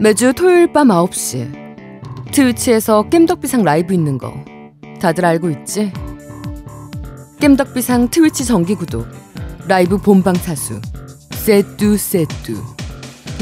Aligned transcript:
매주 0.00 0.32
토요일 0.32 0.72
밤 0.72 0.88
9시. 0.88 2.32
트위치에서 2.32 3.10
겜덕비상 3.10 3.64
라이브 3.64 3.92
있는 3.92 4.16
거. 4.16 4.32
다들 4.98 5.26
알고 5.26 5.50
있지? 5.50 5.92
겜덕비상 7.38 8.08
트위치 8.08 8.46
정기 8.46 8.74
구독. 8.74 9.06
라이브 9.68 9.98
본방 9.98 10.34
사수. 10.36 10.80
세뚜 11.32 11.98
세뚜. 11.98 12.64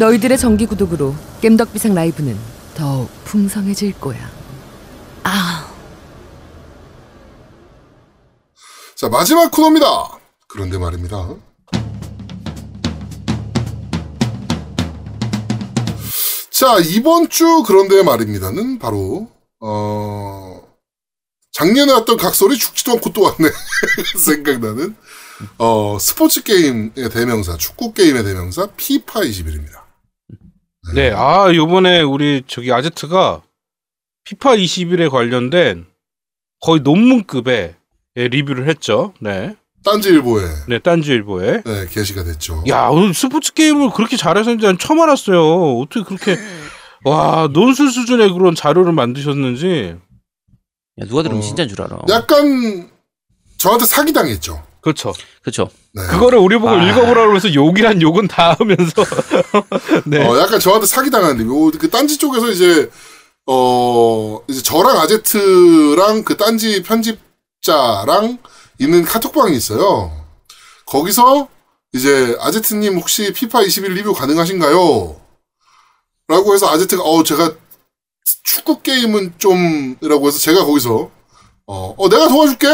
너희들의 0.00 0.36
정기 0.36 0.66
구독으로 0.66 1.14
겜덕비상 1.42 1.94
라이브는 1.94 2.36
더욱 2.74 3.08
풍성해질 3.22 4.00
거야. 4.00 4.18
아. 5.22 5.72
자, 8.96 9.08
마지막 9.08 9.52
코너입니다. 9.52 9.86
그런데 10.48 10.76
말입니다. 10.76 11.36
자, 16.58 16.76
이번 16.80 17.28
주 17.28 17.62
그런데 17.64 18.02
말입니다는 18.02 18.80
바로, 18.80 19.30
어, 19.60 20.60
작년에 21.52 21.92
왔던 21.92 22.16
각설이 22.16 22.58
죽지도 22.58 22.94
않고 22.94 23.12
또 23.12 23.22
왔네. 23.22 23.48
생각나는, 24.26 24.96
어, 25.58 25.98
스포츠 26.00 26.42
게임의 26.42 27.10
대명사, 27.12 27.56
축구 27.58 27.92
게임의 27.92 28.24
대명사, 28.24 28.66
피파 28.76 29.20
21입니다. 29.20 29.84
네, 30.96 31.12
아, 31.12 31.54
요번에 31.54 32.02
우리 32.02 32.42
저기 32.48 32.72
아제트가 32.72 33.40
피파 34.24 34.56
21에 34.56 35.12
관련된 35.12 35.86
거의 36.60 36.80
논문급의 36.80 37.76
예, 38.16 38.26
리뷰를 38.26 38.68
했죠. 38.68 39.14
네. 39.20 39.54
딴지일보에, 39.84 40.44
네, 40.68 40.78
딴지일보에. 40.78 41.62
네, 41.64 41.86
게시가 41.90 42.24
됐죠. 42.24 42.64
야, 42.68 42.88
오늘 42.88 43.14
스포츠 43.14 43.52
게임을 43.54 43.90
그렇게 43.90 44.16
잘하셨는지 44.16 44.66
난 44.66 44.78
처음 44.78 45.00
알았어요. 45.00 45.78
어떻게 45.78 46.04
그렇게, 46.04 46.36
와, 47.04 47.48
논술 47.52 47.90
수준의 47.90 48.32
그런 48.32 48.54
자료를 48.54 48.92
만드셨는지. 48.92 49.96
야, 51.00 51.06
누가 51.06 51.22
들으면 51.22 51.42
어. 51.42 51.46
진짜인 51.46 51.68
줄 51.68 51.80
알아. 51.82 51.98
약간, 52.08 52.90
저한테 53.56 53.86
사기당했죠. 53.86 54.62
그렇죠. 54.80 55.12
그쵸? 55.42 55.68
네. 55.92 56.02
그거를 56.06 56.38
우리 56.38 56.56
보고 56.56 56.70
아. 56.70 56.82
읽어보라고 56.88 57.34
해서 57.34 57.52
욕이란 57.52 58.00
욕은 58.00 58.28
다 58.28 58.56
하면서. 58.58 59.04
네. 60.06 60.24
어, 60.24 60.38
약간 60.38 60.60
저한테 60.60 60.86
사기당한 60.86 61.36
느낌. 61.36 61.70
그 61.78 61.90
딴지 61.90 62.16
쪽에서 62.16 62.48
이제, 62.48 62.88
어, 63.46 64.40
이제 64.48 64.62
저랑 64.62 64.98
아제트랑 64.98 66.24
그 66.24 66.36
딴지 66.36 66.82
편집자랑 66.82 68.38
있는 68.78 69.04
카톡방이 69.04 69.56
있어요. 69.56 70.12
거기서 70.86 71.48
이제 71.94 72.36
아제트님 72.40 72.96
혹시 72.96 73.32
피파 73.32 73.62
21 73.62 73.94
리뷰 73.94 74.12
가능하신가요? 74.14 75.16
라고 76.28 76.54
해서 76.54 76.68
아제트가, 76.68 77.02
어, 77.02 77.22
제가 77.22 77.52
축구 78.44 78.82
게임은 78.82 79.34
좀, 79.38 79.96
이라고 80.02 80.28
해서 80.28 80.38
제가 80.38 80.64
거기서, 80.64 81.10
어, 81.66 81.94
어, 81.96 82.08
내가 82.10 82.28
도와줄게! 82.28 82.66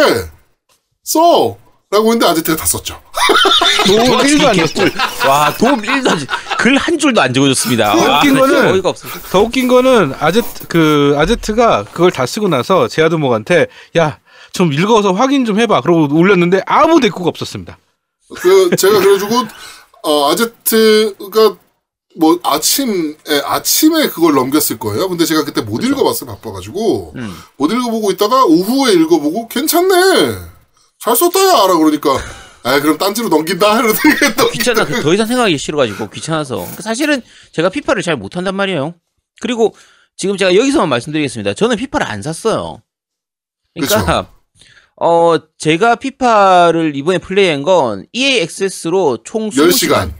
써! 1.05 1.57
라고 1.91 2.07
했는데 2.09 2.27
아제트가 2.27 2.57
다 2.57 2.67
썼죠. 2.67 3.01
도움 3.87 4.19
1도 4.19 4.47
안 4.47 4.57
줬죠. 4.57 4.83
와, 5.29 5.55
도움 5.57 5.81
1도 5.83 6.11
안, 6.11 6.27
글 6.59 6.77
한 6.77 6.99
줄도 6.99 7.21
안 7.21 7.33
적어줬습니다. 7.33 7.95
그 7.95 8.01
와, 8.09 8.17
웃긴 8.19 8.35
거는 8.39 8.55
진짜 8.55 8.71
어이가 8.73 8.89
없어. 8.89 9.09
더 9.31 9.41
웃긴 9.43 9.69
거는 9.69 10.15
아제트 10.19 10.67
그 10.67 11.15
아제트가 11.17 11.85
그걸 11.85 12.11
다 12.11 12.27
쓰고 12.27 12.49
나서 12.49 12.89
제아드목한테 12.89 13.67
야 13.99 14.19
좀 14.55 14.73
읽어서 14.73 15.13
확인 15.13 15.45
좀 15.45 15.61
해봐. 15.61 15.81
그러고 15.83 16.15
올렸는데 16.17 16.63
아무 16.65 17.01
대꾸가 17.01 17.29
없었습니다. 17.29 17.77
그 18.37 18.75
제가 18.77 19.01
그래가지고 19.01 19.47
어 20.05 20.31
아제트가 20.31 21.57
뭐 22.17 22.39
아침에 22.45 23.17
아침에 23.45 24.09
그걸 24.09 24.35
넘겼을 24.35 24.79
거예요. 24.79 25.09
근데 25.09 25.25
제가 25.25 25.45
그때 25.45 25.61
못 25.61 25.83
읽어봤어요. 25.83 26.31
바빠가지고 26.31 27.15
음. 27.17 27.37
못 27.57 27.73
읽어보고 27.73 28.13
있다가 28.13 28.45
오후에 28.45 28.93
읽어보고 28.93 29.49
괜찮네. 29.49 30.37
잘 31.01 31.17
썼다야. 31.17 31.67
라 31.67 31.77
그러니까 31.77 32.11
아 32.63 32.81
그럼 32.81 32.97
딴지로 32.97 33.29
넘긴다. 33.31 33.81
이러더니 33.81 34.14
또 34.39 34.51
귀찮아. 34.51 34.85
그더 34.85 35.14
이상 35.14 35.27
생각하기 35.27 35.59
싫어가지고 35.59 36.11
귀찮아서. 36.11 36.64
사실은 36.79 37.23
제가 37.53 37.70
피파를 37.70 38.03
잘 38.03 38.17
못한단 38.17 38.55
말이에요. 38.55 38.95
그리고 39.41 39.75
지금 40.17 40.37
제가 40.37 40.55
여기서만 40.55 40.89
말씀드리겠습니다. 40.89 41.55
저는 41.55 41.77
피파를 41.77 42.07
안 42.07 42.23
샀어요. 42.23 42.81
그러니까 43.75 44.29
어 45.01 45.37
제가 45.59 45.97
피파를 45.97 46.95
이번에 46.97 47.19
플레이한 47.19 47.63
건 47.63 48.07
EA 48.13 48.41
액세스로 48.43 49.23
총 49.25 49.51
10시간. 49.51 49.69
20시간. 49.69 50.13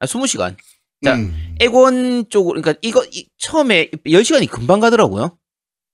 아 0.00 0.06
20시간. 0.06 0.56
자, 1.04 1.14
음. 1.14 1.54
엑원 1.60 2.28
쪽으로 2.28 2.60
그러니까 2.60 2.78
이거 2.82 3.04
이- 3.12 3.28
처음에 3.38 3.90
10시간이 4.06 4.48
금방 4.50 4.80
가더라고요. 4.80 5.36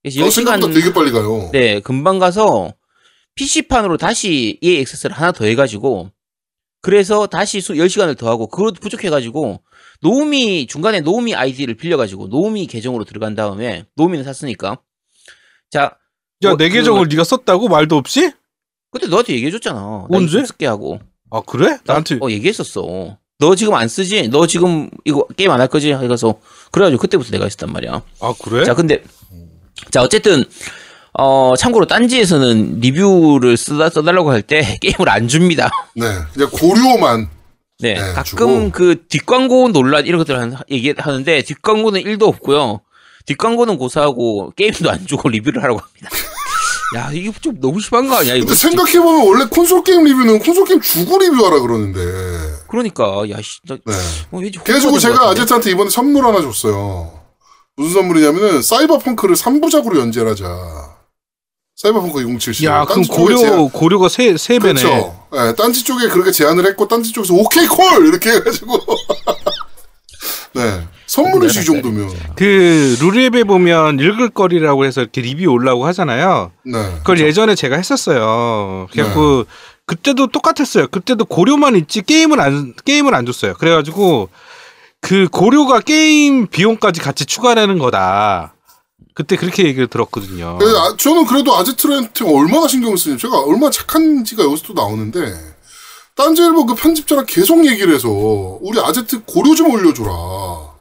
그래서 0.03 0.23
어, 0.25 0.29
생각보다 0.29 0.67
10시간 0.67 0.73
되게 0.73 0.93
빨리 0.93 1.11
가요. 1.11 1.49
네, 1.51 1.79
금방 1.79 2.19
가서 2.19 2.73
PC판으로 3.35 3.97
다시 3.97 4.57
EA 4.61 4.79
액세스를 4.81 5.15
하나 5.15 5.31
더 5.31 5.45
해가지고, 5.45 6.11
그래서 6.81 7.27
다시 7.27 7.59
수, 7.59 7.73
10시간을 7.73 8.17
더 8.17 8.29
하고, 8.29 8.47
그것도 8.47 8.75
부족해가지고, 8.79 9.61
노우미, 10.01 10.67
중간에 10.67 11.01
노우미 11.01 11.35
아이디를 11.35 11.75
빌려가지고, 11.75 12.27
노우미 12.27 12.67
계정으로 12.67 13.03
들어간 13.03 13.35
다음에, 13.35 13.85
노우미는 13.95 14.23
샀으니까. 14.23 14.79
자, 15.69 15.97
야 16.45 16.49
뭐, 16.51 16.57
내 16.57 16.69
그- 16.69 16.75
계정을 16.75 17.07
네가 17.09 17.23
썼다고 17.23 17.67
말도 17.67 17.95
없이? 17.97 18.31
그때 18.91 19.07
너한테 19.07 19.33
얘기해줬잖아. 19.33 20.05
언제? 20.09 20.39
나 20.39 20.45
쓸게 20.45 20.65
하고. 20.67 20.99
아 21.31 21.41
그래? 21.45 21.77
나한테 21.85 22.17
어, 22.21 22.29
얘기했었어. 22.29 23.17
너 23.39 23.55
지금 23.55 23.73
안 23.73 23.87
쓰지? 23.89 24.29
너 24.29 24.47
지금 24.47 24.89
이거 25.03 25.25
게임 25.35 25.51
안 25.51 25.59
할 25.59 25.67
거지? 25.67 25.91
해가서, 25.91 26.35
그래가지고 26.71 27.01
그때부터 27.01 27.31
내가 27.31 27.43
했었단 27.43 27.71
말이야. 27.73 28.01
아 28.21 28.33
그래? 28.41 28.63
자, 28.63 28.73
근데 28.73 29.03
자 29.91 30.01
어쨌든 30.01 30.45
어 31.17 31.53
참고로 31.57 31.85
딴지에서는 31.87 32.79
리뷰를 32.79 33.57
쓰다 33.57 33.89
써달라고 33.89 34.31
할 34.31 34.41
때 34.41 34.77
게임을 34.81 35.09
안 35.09 35.27
줍니다. 35.27 35.69
네, 35.95 36.05
그냥 36.33 36.49
고료만. 36.51 37.29
네, 37.79 37.95
네, 37.95 37.99
가끔 38.13 38.23
주고. 38.23 38.71
그 38.71 39.05
뒷광고 39.09 39.73
논란 39.73 40.05
이런 40.05 40.19
것들 40.19 40.35
을 40.35 40.53
얘기하는데 40.71 41.41
뒷광고는 41.41 42.01
1도 42.03 42.23
없고요. 42.23 42.79
뒷광고는 43.25 43.77
고사하고 43.77 44.53
게임도 44.55 44.89
안 44.89 45.05
주고 45.05 45.27
리뷰를 45.27 45.61
하라고 45.63 45.79
합니다. 45.79 46.09
야 46.95 47.09
이게 47.11 47.31
좀 47.41 47.59
너무 47.59 47.79
심한 47.81 48.07
거 48.07 48.15
아니야 48.17 48.35
이거? 48.35 48.45
근데 48.45 48.55
생각해 48.55 48.99
보면 48.99 49.27
원래 49.27 49.45
콘솔 49.45 49.83
게임 49.83 50.03
리뷰는 50.03 50.39
콘솔 50.39 50.65
게임 50.65 50.81
주고 50.81 51.17
리뷰하라 51.17 51.59
그러는데. 51.61 51.99
그러니까 52.67 53.23
야씨 53.29 53.59
나 53.67 53.77
네. 53.85 53.93
어, 54.31 54.37
왠지 54.39 54.59
그래가지고 54.59 54.99
제가? 54.99 55.29
아제트한테 55.31 55.71
이번에 55.71 55.89
선물 55.89 56.25
하나 56.25 56.41
줬어요. 56.41 57.11
무슨 57.75 57.93
선물이냐면은 57.93 58.61
사이버펑크를 58.61 59.35
3부작으로 59.35 59.97
연재를 59.99 60.31
하자. 60.31 60.45
사이버펑크 61.75 62.21
2077. 62.21 62.65
야 62.67 62.85
그럼 62.85 63.03
고려 63.03 63.37
제안- 63.37 63.69
고려가 63.69 64.07
세 64.07 64.37
세 64.37 64.59
배네. 64.59 64.81
그렇죠. 64.81 65.27
예, 65.33 65.53
딴지 65.57 65.83
쪽에 65.83 66.07
그렇게 66.07 66.31
제안을 66.31 66.65
했고 66.67 66.87
딴지 66.87 67.11
쪽에서 67.11 67.33
오케이 67.33 67.67
콜 67.67 68.07
이렇게 68.07 68.29
해가지고 68.31 68.79
네 70.53 70.87
선물이지 71.15 71.59
이 71.59 71.63
정도면 71.63 72.09
그 72.35 72.97
룰앱에 72.99 73.45
보면 73.45 73.99
읽을 73.99 74.29
거리라고 74.29 74.85
해서 74.85 75.01
이렇게 75.01 75.21
리뷰 75.21 75.49
올라오고 75.49 75.85
하잖아요. 75.87 76.51
네 76.63 76.95
그걸 76.97 77.19
예전에 77.19 77.55
제가 77.55 77.77
했었어요. 77.77 78.87
그래갖고 78.91 79.45
그때도 79.85 80.27
똑같았어요. 80.27 80.87
그때도 80.87 81.25
고료만 81.25 81.75
있지 81.77 82.01
게임은 82.01 82.39
안 82.39 82.73
게임을 82.83 83.15
안 83.15 83.25
줬어요. 83.25 83.53
그래가지고 83.53 84.29
그 84.99 85.27
고료가 85.31 85.79
게임 85.81 86.47
비용까지 86.47 86.99
같이 86.99 87.25
추가되는 87.25 87.77
거다. 87.77 88.53
그때 89.13 89.37
그렇게 89.37 89.63
얘기를 89.63 89.87
들었거든요. 89.87 90.57
그래서 90.59 90.77
아, 90.77 90.97
저는 90.97 91.25
그래도 91.25 91.55
아제트한테 91.55 92.25
얼마나 92.25 92.67
신경을 92.67 92.97
쓰냐 92.97 93.15
제가 93.15 93.39
얼마나 93.39 93.69
착한지가 93.69 94.43
여기서 94.43 94.63
또 94.67 94.73
나오는데 94.73 95.33
딴지일보 96.15 96.65
그 96.65 96.75
편집자랑 96.75 97.25
계속 97.25 97.65
얘기를 97.65 97.93
해서 97.93 98.09
우리 98.09 98.79
아제트 98.81 99.21
고려 99.23 99.55
좀 99.55 99.69
올려줘라 99.69 100.74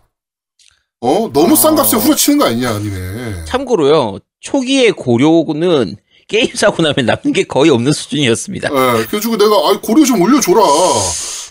어 1.07 1.31
너무 1.33 1.55
싼 1.55 1.75
값에 1.75 1.99
후려치는 1.99 2.39
거 2.39 2.47
아니냐 2.47 2.71
아니네 2.77 3.45
참고로요 3.45 4.21
초기의 4.41 4.93
고료는 4.93 5.97
게임 6.27 6.55
사고 6.55 6.83
나면 6.83 7.05
남는 7.07 7.33
게 7.35 7.45
거의 7.45 7.71
없는 7.71 7.93
수준이었습니다. 7.93 8.71
예, 8.71 9.05
그래가지고 9.05 9.37
내가, 9.37 9.55
아, 9.57 9.81
고려 9.83 10.05
좀 10.05 10.21
올려줘라. 10.23 10.63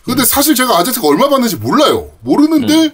근데 0.04 0.26
사실 0.26 0.56
제가 0.56 0.80
아제트가 0.80 1.08
얼마 1.08 1.30
받는지 1.30 1.58
몰라요. 1.58 2.10
모르는데, 2.22 2.92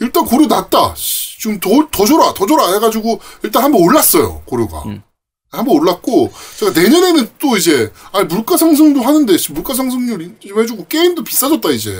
일단 0.00 0.24
고려 0.24 0.46
낮다. 0.46 0.94
씨, 0.96 1.38
좀 1.38 1.60
더, 1.60 1.68
더 1.90 2.06
줘라, 2.06 2.32
더 2.34 2.46
줘라. 2.46 2.72
해가지고, 2.74 3.20
일단 3.42 3.62
한번 3.62 3.82
올랐어요, 3.82 4.42
고려가. 4.46 4.82
음. 4.86 5.02
한번 5.50 5.76
올랐고, 5.76 6.32
제가 6.58 6.72
내년에는 6.72 7.28
또 7.38 7.56
이제, 7.56 7.92
아니, 8.12 8.24
물가 8.26 8.56
상승도 8.56 9.02
하는데, 9.02 9.36
씨, 9.36 9.52
물가 9.52 9.74
상승률 9.74 10.34
좀 10.40 10.60
해주고, 10.60 10.86
게임도 10.88 11.24
비싸졌다, 11.24 11.68
이제. 11.70 11.90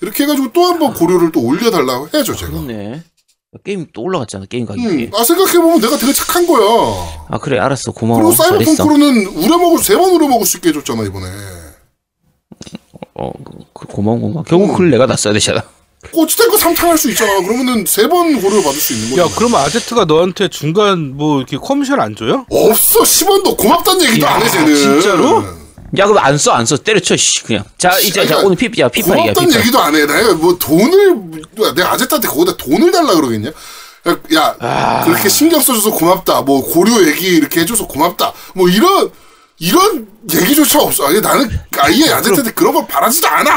이렇게 0.00 0.22
해가지고 0.24 0.52
또 0.52 0.64
한번 0.64 0.94
고료를 0.94 1.30
또 1.32 1.40
올려달라고 1.42 2.08
해야죠, 2.14 2.34
제가. 2.34 2.52
그렇네. 2.52 3.02
게임 3.64 3.86
또 3.92 4.02
올라갔잖아 4.02 4.46
게임 4.46 4.64
가격이. 4.64 4.86
음, 4.86 5.10
아, 5.14 5.24
생각해보면 5.24 5.80
내가 5.80 5.96
되게 5.98 6.12
착한 6.12 6.46
거야. 6.46 6.64
아 7.28 7.38
그래 7.38 7.58
알았어 7.58 7.90
고마워 7.92 8.20
그리고 8.20 8.34
잘했어. 8.34 8.64
사이버펑크로는 8.74 9.26
우려먹을, 9.26 9.78
세 9.80 9.96
번 9.96 10.10
우려먹을 10.10 10.46
수 10.46 10.58
있게 10.58 10.68
해줬잖아, 10.68 11.02
이번에. 11.02 11.26
어 13.14 13.32
그, 13.74 13.86
고마운 13.86 14.20
건가? 14.22 14.42
결국 14.46 14.68
그걸 14.72 14.90
내가 14.90 15.06
다 15.06 15.16
써야 15.16 15.32
되잖아. 15.34 15.62
꼬치탱크 16.12 16.56
3탄 16.56 16.76
할수 16.86 17.10
있잖아. 17.10 17.40
그러면은 17.42 17.84
세 17.86 18.08
번 18.08 18.40
고료 18.40 18.62
받을 18.62 18.80
수 18.80 18.94
있는 18.94 19.18
야, 19.18 19.24
거잖아. 19.24 19.36
그럼 19.36 19.54
아제트가 19.56 20.04
너한테 20.06 20.48
중간 20.48 21.16
뭐 21.16 21.38
이렇게 21.38 21.56
커미션 21.58 22.00
안 22.00 22.16
줘요? 22.16 22.46
없어. 22.48 23.00
10원도 23.02 23.56
고맙다는 23.58 24.06
얘기도 24.06 24.26
야, 24.26 24.34
안 24.36 24.42
해, 24.42 24.48
쟤는. 24.48 24.74
진짜로? 24.76 25.44
야 25.98 26.06
그럼 26.06 26.18
안 26.18 26.34
써 26.36 26.52
안 26.52 26.64
써 26.66 26.76
때려쳐 26.76 27.16
씨 27.16 27.42
그냥 27.42 27.64
자 27.78 27.98
이제 27.98 28.26
자 28.26 28.38
오늘 28.38 28.56
피, 28.56 28.66
야 28.80 28.88
피파 28.88 29.18
얘기야 29.18 29.32
피파 29.32 29.58
얘기도 29.58 29.80
안 29.80 29.94
해. 29.94 30.06
내가 30.06 30.34
뭐 30.34 30.56
돈을, 30.56 31.42
내가 31.74 31.92
아제트한테 31.92 32.28
거기다 32.28 32.56
돈을 32.56 32.92
달라 32.92 33.14
그러겠냐? 33.14 33.50
야, 33.50 34.16
야, 34.34 34.56
아. 34.60 35.04
그렇게 35.04 35.28
신경 35.28 35.60
써줘서 35.60 35.90
고맙다. 35.90 36.40
뭐, 36.42 36.62
고려 36.64 37.06
얘기 37.06 37.26
이렇게 37.26 37.60
해줘서 37.60 37.86
고맙다. 37.86 38.32
뭐, 38.54 38.66
이런, 38.66 39.12
이런 39.58 40.08
얘기조차 40.32 40.80
없어. 40.80 41.06
아니, 41.08 41.20
나는 41.20 41.50
아예 41.78 42.10
아제트한테 42.10 42.52
그런 42.52 42.72
걸 42.72 42.86
바라지도 42.86 43.28
않아. 43.28 43.50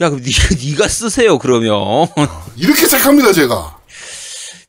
야 0.00 0.10
그럼 0.10 0.20
니가 0.20 0.48
니가 0.58 0.88
쓰세요 0.88 1.38
그러면 1.38 2.08
이렇게 2.56 2.86
착합니다, 2.88 3.32
제가. 3.32 3.78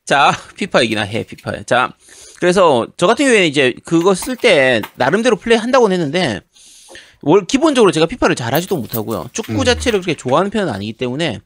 자 0.05 0.39
피파 0.55 0.83
얘기나 0.83 1.01
해 1.01 1.23
피파 1.23 1.51
자 1.65 1.89
그래서 2.39 2.85
저 2.95 3.07
같은 3.07 3.25
경우에는 3.25 3.47
이제 3.47 3.73
그거 3.85 4.13
쓸 4.13 4.35
때 4.35 4.83
나름대로 4.93 5.35
플레이 5.35 5.57
한다고는 5.57 5.95
했는데 5.95 6.41
월 7.25 7.45
기본적으로 7.45 7.91
제가 7.91 8.05
피파를 8.05 8.35
잘하지도 8.35 8.77
못하고요 8.77 9.29
축구 9.33 9.53
음. 9.53 9.63
자체를 9.65 9.99
그렇게 10.01 10.15
좋아하는 10.15 10.49
편은 10.51 10.71
아니기 10.71 10.93
때문에 10.93 11.41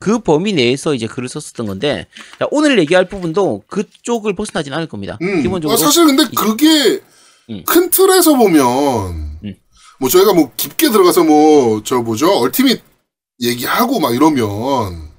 그 0.00 0.20
범위 0.20 0.52
내에서 0.52 0.94
이제 0.94 1.06
글을 1.06 1.28
썼었던 1.28 1.66
건데 1.66 2.06
자, 2.38 2.46
오늘 2.50 2.78
얘기할 2.78 3.08
부분도 3.08 3.64
그쪽을 3.66 4.34
벗어나진 4.34 4.72
않을 4.72 4.86
겁니다 4.86 5.18
음. 5.20 5.42
기본적으로 5.42 5.74
아, 5.74 5.76
사실 5.76 6.06
근데 6.06 6.24
그게 6.34 7.00
음. 7.50 7.62
큰 7.66 7.90
틀에서 7.90 8.34
보면 8.36 9.38
음. 9.44 9.54
뭐 10.00 10.08
저희가 10.08 10.32
뭐 10.32 10.50
깊게 10.56 10.90
들어가서 10.90 11.24
뭐 11.24 11.82
저 11.84 11.96
뭐죠 12.00 12.30
얼티밋 12.38 12.80
얘기하고 13.42 14.00
막 14.00 14.14
이러면 14.14 15.10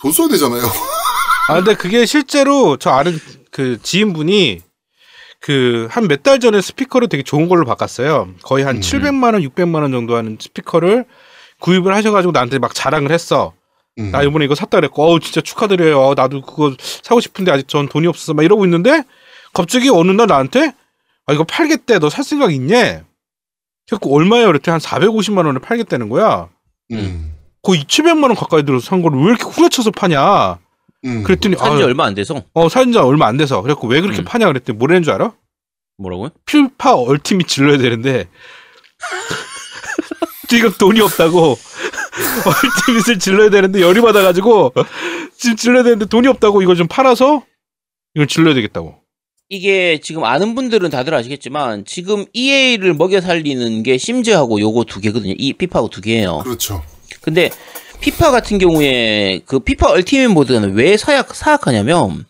돈 0.00 0.12
써야 0.12 0.28
되잖아요. 0.28 0.62
아, 1.48 1.54
근데 1.54 1.74
그게 1.74 2.06
실제로 2.06 2.76
저 2.76 2.90
아는 2.90 3.18
그 3.50 3.78
지인분이 3.82 4.60
그 5.40 5.88
한 5.90 6.04
몇 6.08 6.22
달 6.22 6.40
전에 6.40 6.60
스피커를 6.60 7.08
되게 7.08 7.22
좋은 7.22 7.48
걸로 7.48 7.64
바꿨어요. 7.64 8.28
거의 8.42 8.64
한 8.64 8.76
음. 8.76 8.80
700만 8.80 9.34
원, 9.34 9.42
600만 9.42 9.82
원 9.82 9.92
정도 9.92 10.16
하는 10.16 10.36
스피커를 10.40 11.04
구입을 11.60 11.94
하셔가지고 11.94 12.32
나한테 12.32 12.58
막 12.58 12.74
자랑을 12.74 13.10
했어. 13.12 13.52
음. 13.98 14.10
나 14.12 14.22
이번에 14.22 14.44
이거 14.44 14.54
샀다 14.54 14.78
그랬고, 14.78 15.02
어우, 15.04 15.20
진짜 15.20 15.40
축하드려요. 15.40 16.00
어, 16.00 16.14
나도 16.14 16.42
그거 16.42 16.74
사고 16.80 17.20
싶은데 17.20 17.50
아직 17.52 17.66
전 17.68 17.88
돈이 17.88 18.06
없어서 18.06 18.34
막 18.34 18.44
이러고 18.44 18.64
있는데, 18.66 19.02
갑자기 19.54 19.88
어느 19.90 20.10
날 20.12 20.26
나한테, 20.28 20.72
아, 21.26 21.32
이거 21.32 21.44
팔겠대. 21.44 21.98
너 21.98 22.08
살 22.08 22.24
생각 22.24 22.52
있냐? 22.52 23.02
그래갖고 23.88 24.14
얼마예요? 24.16 24.46
그랬더니 24.48 24.72
한 24.72 24.80
450만 24.80 25.46
원에 25.46 25.58
팔겠다는 25.60 26.08
거야. 26.08 26.48
음. 26.92 27.34
거의 27.62 27.82
700만 27.84 28.24
원 28.24 28.34
가까이 28.34 28.62
들어서 28.64 28.86
산 28.86 29.02
거를 29.02 29.18
왜 29.18 29.26
이렇게 29.30 29.44
후려쳐서 29.44 29.90
파냐? 29.90 30.58
음. 31.04 31.22
그랬더니, 31.22 31.56
산지 31.56 31.82
아, 31.82 31.86
얼마 31.86 32.04
안 32.04 32.14
돼서 32.14 32.42
어, 32.54 32.68
산지 32.68 32.98
얼마 32.98 33.26
안 33.26 33.36
돼서. 33.36 33.62
그래갖고 33.62 33.86
왜 33.88 34.00
그렇게 34.00 34.22
음. 34.22 34.24
파냐? 34.24 34.46
그랬더니 34.46 34.78
뭐라는 34.78 35.02
줄 35.02 35.12
알아? 35.12 35.32
뭐라고요? 35.98 36.30
필파 36.46 36.94
얼티밋 36.94 37.48
질러야 37.48 37.78
되는데, 37.78 38.28
지금 40.48 40.72
돈이 40.72 41.00
없다고, 41.00 41.56
얼티밋을 42.86 43.18
질러야 43.18 43.50
되는데 43.50 43.80
열이 43.80 44.00
받아가지고, 44.00 44.72
지금 45.36 45.56
질러야 45.56 45.82
되는데 45.82 46.06
돈이 46.06 46.28
없다고 46.28 46.62
이거 46.62 46.74
좀 46.74 46.86
팔아서, 46.88 47.44
이걸 48.14 48.26
질러야 48.26 48.54
되겠다고. 48.54 49.08
이게 49.50 49.98
지금 50.02 50.24
아는 50.24 50.54
분들은 50.54 50.90
다들 50.90 51.14
아시겠지만 51.14 51.86
지금 51.86 52.26
EA를 52.34 52.92
먹여 52.94 53.20
살리는 53.20 53.82
게 53.82 53.96
심즈하고 53.96 54.60
요거 54.60 54.84
두 54.84 55.00
개거든요. 55.00 55.34
이 55.38 55.54
피파하고 55.54 55.88
두 55.88 56.02
개예요. 56.02 56.40
그렇죠. 56.44 56.82
근데 57.22 57.50
피파 58.00 58.30
같은 58.30 58.58
경우에 58.58 59.40
그 59.46 59.58
피파 59.60 59.90
얼티밋 59.90 60.30
모드는 60.30 60.74
왜 60.74 60.96
사약 60.96 61.34
사악하냐면 61.34 62.26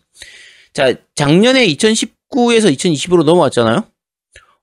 자 0.73 0.93
작년에 1.15 1.67
2019에서 1.67 2.75
2020으로 2.75 3.23
넘어왔잖아요. 3.23 3.85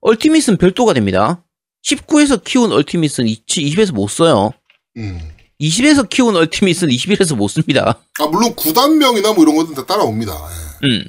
얼티밋은 0.01 0.57
별도가 0.57 0.93
됩니다. 0.93 1.43
19에서 1.83 2.43
키운 2.43 2.71
얼티밋은 2.71 3.25
20에서 3.25 3.93
못 3.93 4.09
써요. 4.09 4.53
음. 4.97 5.19
20에서 5.59 6.07
키운 6.09 6.35
얼티밋은 6.35 6.89
21에서 6.89 7.35
못 7.35 7.47
씁니다. 7.47 7.99
아 8.19 8.27
물론 8.27 8.55
구단명이나 8.55 9.33
뭐 9.33 9.43
이런 9.43 9.55
것들 9.55 9.75
다 9.75 9.85
따라옵니다. 9.85 10.33
예. 10.33 10.87
음. 10.87 11.07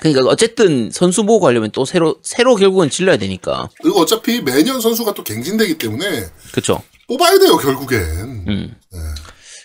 그러니까 0.00 0.28
어쨌든 0.28 0.90
선수 0.90 1.24
보고 1.24 1.44
가려면 1.44 1.70
또 1.72 1.84
새로 1.84 2.18
새로 2.22 2.54
결국은 2.54 2.88
질러야 2.88 3.16
되니까. 3.16 3.68
그리고 3.82 4.00
어차피 4.00 4.40
매년 4.40 4.80
선수가 4.80 5.14
또 5.14 5.24
갱신되기 5.24 5.78
때문에 5.78 6.26
그렇죠. 6.52 6.82
뽑아야 7.08 7.38
돼요 7.38 7.56
결국엔. 7.56 8.00
음. 8.46 8.76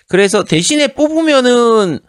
그래서 0.08 0.44
대신에 0.44 0.88
뽑으면은 0.88 2.00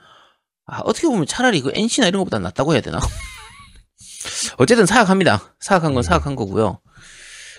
아, 0.67 0.81
어떻게 0.85 1.07
보면 1.07 1.27
차라리 1.27 1.61
그 1.61 1.71
NC나 1.75 2.09
이런 2.09 2.21
것보다 2.21 2.39
낫다고 2.39 2.73
해야 2.73 2.81
되나? 2.81 2.99
어쨌든 4.57 4.87
사악합니다. 4.87 5.55
사악한 5.61 5.93
건 5.95 6.03
사악한 6.03 6.37
거고요. 6.37 6.81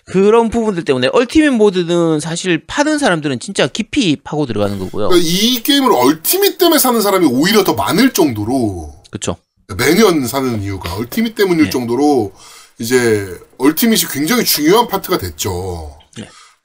그런 0.06 0.50
부분들 0.50 0.86
때문에 0.86 1.07
얼티밋 1.07 1.54
모드는 1.54 2.19
사실 2.19 2.63
파는 2.66 3.00
사람들은 3.00 3.39
진짜 3.39 3.68
깊이 3.68 4.16
파고 4.16 4.45
들어가는 4.45 4.78
거고요. 4.78 5.10
그러니까 5.10 5.30
이 5.30 5.63
게임을 5.63 5.92
얼티밋 5.92 6.57
때문에 6.57 6.80
사는 6.80 7.01
사람이 7.01 7.25
오히려 7.25 7.63
더 7.63 7.74
많을 7.74 8.13
정도로 8.13 8.94
그렇죠. 9.10 9.38
매년 9.78 10.28
사는 10.28 10.62
이유가 10.62 10.94
얼티밋 10.95 11.33
때문일 11.33 11.66
네. 11.66 11.69
정도로 11.71 12.33
이제 12.78 13.36
얼티밋이 13.57 14.01
굉장히 14.12 14.44
중요한 14.44 14.88
파트가 14.88 15.18
됐죠. 15.18 15.98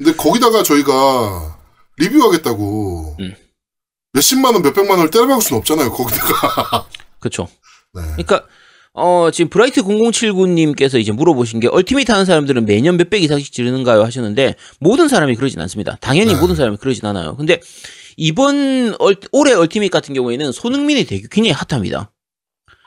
네. 0.00 0.04
근데 0.04 0.16
거기다가 0.16 0.62
저희가 0.62 1.58
리뷰하겠다고 1.98 3.16
음. 3.20 3.34
몇십만 4.12 4.54
원, 4.54 4.62
몇백만 4.62 4.96
원을 4.98 5.10
때려박을 5.10 5.42
수는 5.42 5.58
없잖아요. 5.60 5.92
거기다가. 5.92 6.86
그렇죠. 7.20 7.48
네. 7.94 8.02
그러니까 8.02 8.44
어 8.92 9.30
지금 9.32 9.50
브라이트 9.50 9.82
0079님께서 9.82 10.98
이제 10.98 11.12
물어보신 11.12 11.60
게 11.60 11.68
얼티밋 11.68 12.10
하는 12.10 12.24
사람들은 12.24 12.64
매년 12.64 12.96
몇백 12.96 13.22
이상씩 13.22 13.52
지르는가요 13.52 14.02
하셨는데 14.02 14.56
모든 14.80 15.06
사람이 15.06 15.36
그러진 15.36 15.60
않습니다. 15.60 15.96
당연히 16.00 16.34
네. 16.34 16.40
모든 16.40 16.56
사람이 16.56 16.78
그러진 16.78 17.06
않아요. 17.06 17.36
근데 17.36 17.60
이번 18.16 18.96
얼, 18.98 19.16
올해 19.32 19.52
얼티밋 19.52 19.90
같은 19.90 20.14
경우에는 20.14 20.50
손흥민이 20.50 21.04
되게 21.04 21.26
굉장히 21.30 21.52
핫합니다. 21.52 22.10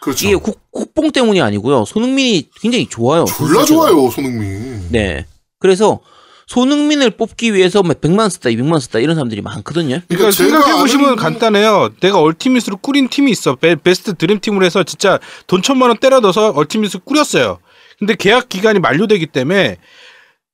그렇죠. 0.01 0.27
이게 0.27 0.36
국, 0.36 0.60
국뽕 0.71 1.12
때문이 1.12 1.42
아니고요. 1.42 1.86
손흥민이 1.86 2.50
굉장히 2.60 2.89
좋아요. 2.89 3.24
졸라. 3.24 3.63
좋아요, 3.63 4.10
손흥민. 4.10 4.89
네. 4.89 5.25
그래서 5.60 6.01
손흥민을 6.47 7.11
뽑기 7.11 7.53
위해서 7.53 7.83
막 7.83 7.99
100만 8.01 8.29
썼다, 8.29 8.49
200만 8.49 8.79
썼다 8.79 8.99
이런 8.99 9.15
사람들이 9.15 9.41
많거든요. 9.41 10.01
그러니까 10.07 10.31
제가 10.31 10.49
생각해 10.49 10.81
보시면 10.81 11.15
간단해요. 11.15 11.91
내가 12.01 12.19
얼티밋으로 12.19 12.77
꾸린 12.77 13.07
팀이 13.07 13.31
있어. 13.31 13.55
베, 13.55 13.75
베스트 13.75 14.13
드림 14.15 14.39
팀으로 14.39 14.65
해서 14.65 14.83
진짜 14.83 15.19
돈 15.47 15.62
천만 15.62 15.89
원 15.89 15.97
때려 15.97 16.19
넣어서 16.19 16.51
얼티밋을 16.51 17.01
꾸렸어요. 17.05 17.59
근데 18.00 18.15
계약 18.15 18.50
기간이 18.50 18.79
만료되기 18.79 19.27
때문에 19.27 19.77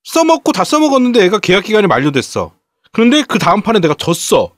써먹고 0.03 0.51
다 0.51 0.63
써먹었는데 0.63 1.21
얘가 1.21 1.39
계약 1.39 1.63
기간이 1.63 1.87
만료됐어. 1.87 2.53
그런데 2.91 3.23
그 3.23 3.39
다음 3.39 3.61
판에 3.61 3.79
내가 3.79 3.93
졌어. 3.93 4.53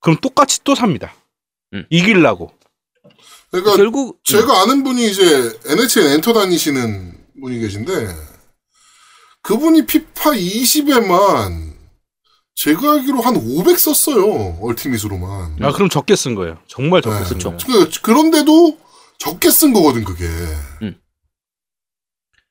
그럼 0.00 0.16
똑같이 0.20 0.62
또 0.64 0.74
삽니다. 0.74 1.14
음. 1.74 1.84
이길라고. 1.90 2.52
그러니까 3.50 3.76
결국 3.76 4.16
음, 4.16 4.20
제가 4.24 4.62
아는 4.62 4.84
분이 4.84 5.10
이제 5.10 5.58
NHL 5.66 6.12
엔터 6.14 6.32
다니시는 6.32 7.12
분이 7.40 7.58
계신데 7.58 7.92
그분이 9.42 9.86
피파 9.86 10.30
20에만 10.32 11.70
제가 12.54 12.92
알기로 12.92 13.20
한 13.22 13.36
500 13.36 13.78
썼어요. 13.78 14.58
얼티밋으로만. 14.60 15.56
아 15.62 15.72
그럼 15.72 15.88
적게 15.88 16.14
쓴 16.14 16.34
거예요. 16.34 16.58
정말 16.66 17.00
적게 17.00 17.18
네. 17.20 17.24
쓴. 17.24 17.38
거예요. 17.38 17.58
그, 17.66 17.90
그런데도 18.02 18.78
적게 19.18 19.50
쓴 19.50 19.72
거거든, 19.72 20.04
그게. 20.04 20.24
음. 20.82 20.96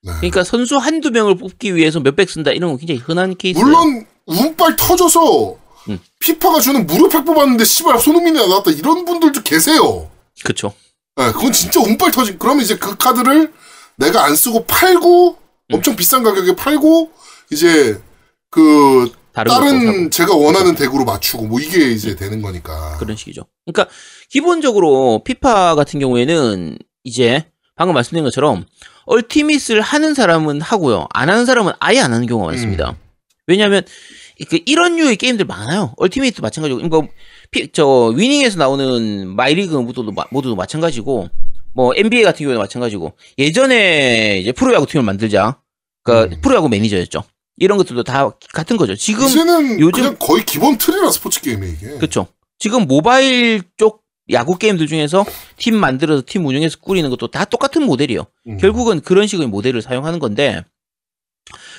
네. 0.02 0.14
그러니까 0.18 0.44
선수 0.44 0.78
한두 0.78 1.12
명을 1.12 1.36
뽑기 1.38 1.76
위해서 1.76 2.00
몇백 2.00 2.30
쓴다 2.30 2.52
이런 2.52 2.72
건 2.72 2.80
굉장히 2.80 3.00
흔한 3.02 3.36
케이스예요. 3.36 3.66
물론 3.66 4.06
운빨 4.26 4.76
터져서 4.76 5.58
음. 5.90 6.00
피파가 6.20 6.60
주는 6.60 6.86
무료팩 6.88 7.26
뽑았는데 7.26 7.64
씨발 7.66 8.00
손흥민이 8.00 8.38
나왔다 8.38 8.72
이런 8.72 9.06
분들도 9.06 9.44
계세요. 9.44 10.10
그렇죠. 10.44 10.74
네, 11.18 11.32
그건 11.34 11.52
진짜 11.52 11.82
운빨 11.82 12.12
터진. 12.12 12.40
그러면 12.40 12.64
이제 12.64 12.78
그 12.78 12.96
카드를 12.98 13.52
내가 13.98 14.24
안 14.24 14.36
쓰고 14.36 14.66
팔고 14.66 15.32
음. 15.32 15.49
엄청 15.72 15.96
비싼 15.96 16.24
가격에 16.24 16.56
팔고 16.56 17.12
이제 17.52 18.00
그 18.50 19.12
다른 19.34 19.52
다른. 19.52 20.12
제가 20.12 20.36
원하는 20.36 20.76
덱으로 20.76 21.06
맞추고 21.06 21.46
뭐 21.48 21.60
이게 21.60 21.92
이제 21.92 22.16
되는 22.16 22.42
거니까. 22.42 22.98
그런 22.98 23.16
식이죠. 23.16 23.44
그러니까 23.66 23.94
기본적으로 24.30 25.22
피파 25.24 25.76
같은 25.76 26.00
경우에는 26.00 26.78
이제 27.04 27.46
방금 27.76 27.94
말씀드린 27.94 28.24
것처럼 28.24 28.66
얼티밋을 29.06 29.82
하는 29.82 30.14
사람은 30.14 30.62
하고요. 30.62 31.08
안 31.12 31.30
하는 31.30 31.46
사람은 31.46 31.74
아예 31.80 32.00
안 32.00 32.14
하는 32.14 32.26
경우가 32.28 32.48
많습니다. 32.52 32.96
왜냐하면 33.48 33.84
그 34.50 34.60
이런 34.66 34.96
류의 34.96 35.16
게임들 35.18 35.46
많아요. 35.46 35.94
얼티밋도 35.98 36.42
마찬가지고 36.42 36.80
이거 36.82 37.08
피, 37.52 37.72
저 37.72 38.14
위닝에서 38.16 38.58
나오는 38.58 39.28
마이리그 39.28 39.76
모두도 39.76 40.12
마- 40.12 40.26
모두도 40.32 40.56
마찬가지고 40.56 41.30
뭐 41.74 41.94
NBA 41.96 42.24
같은 42.24 42.44
경우도 42.46 42.60
마찬가지고 42.60 43.14
예전에 43.38 44.40
이제 44.40 44.52
프로야구 44.52 44.86
팀을 44.88 45.04
만들자. 45.04 45.60
그러니까 46.04 46.36
음. 46.36 46.42
프로야구 46.42 46.70
매니저였죠. 46.70 47.24
이런 47.58 47.78
것들도 47.78 48.04
다 48.04 48.30
같은 48.54 48.78
거죠. 48.78 48.96
지금 48.96 49.26
이제는 49.28 49.80
요즘- 49.80 49.92
그냥 49.92 50.16
거의 50.20 50.46
기본 50.46 50.78
틀이라 50.78 51.12
스포츠 51.12 51.42
게임이 51.42 51.70
이게. 51.70 51.88
그렇죠. 51.98 52.28
지금 52.58 52.88
모바일 52.88 53.62
쪽 53.78 54.04
야구 54.32 54.58
게임들 54.58 54.88
중에서 54.88 55.26
팀 55.58 55.76
만들어서 55.76 56.24
팀 56.26 56.46
운영해서 56.46 56.78
꾸리는 56.80 57.10
것도 57.10 57.28
다 57.28 57.46
똑같은 57.46 57.84
모델이요. 57.84 58.26
음. 58.48 58.58
결국은 58.58 59.02
그런 59.02 59.28
식의 59.28 59.48
모델을 59.48 59.82
사용하는 59.82 60.20
건데 60.20 60.64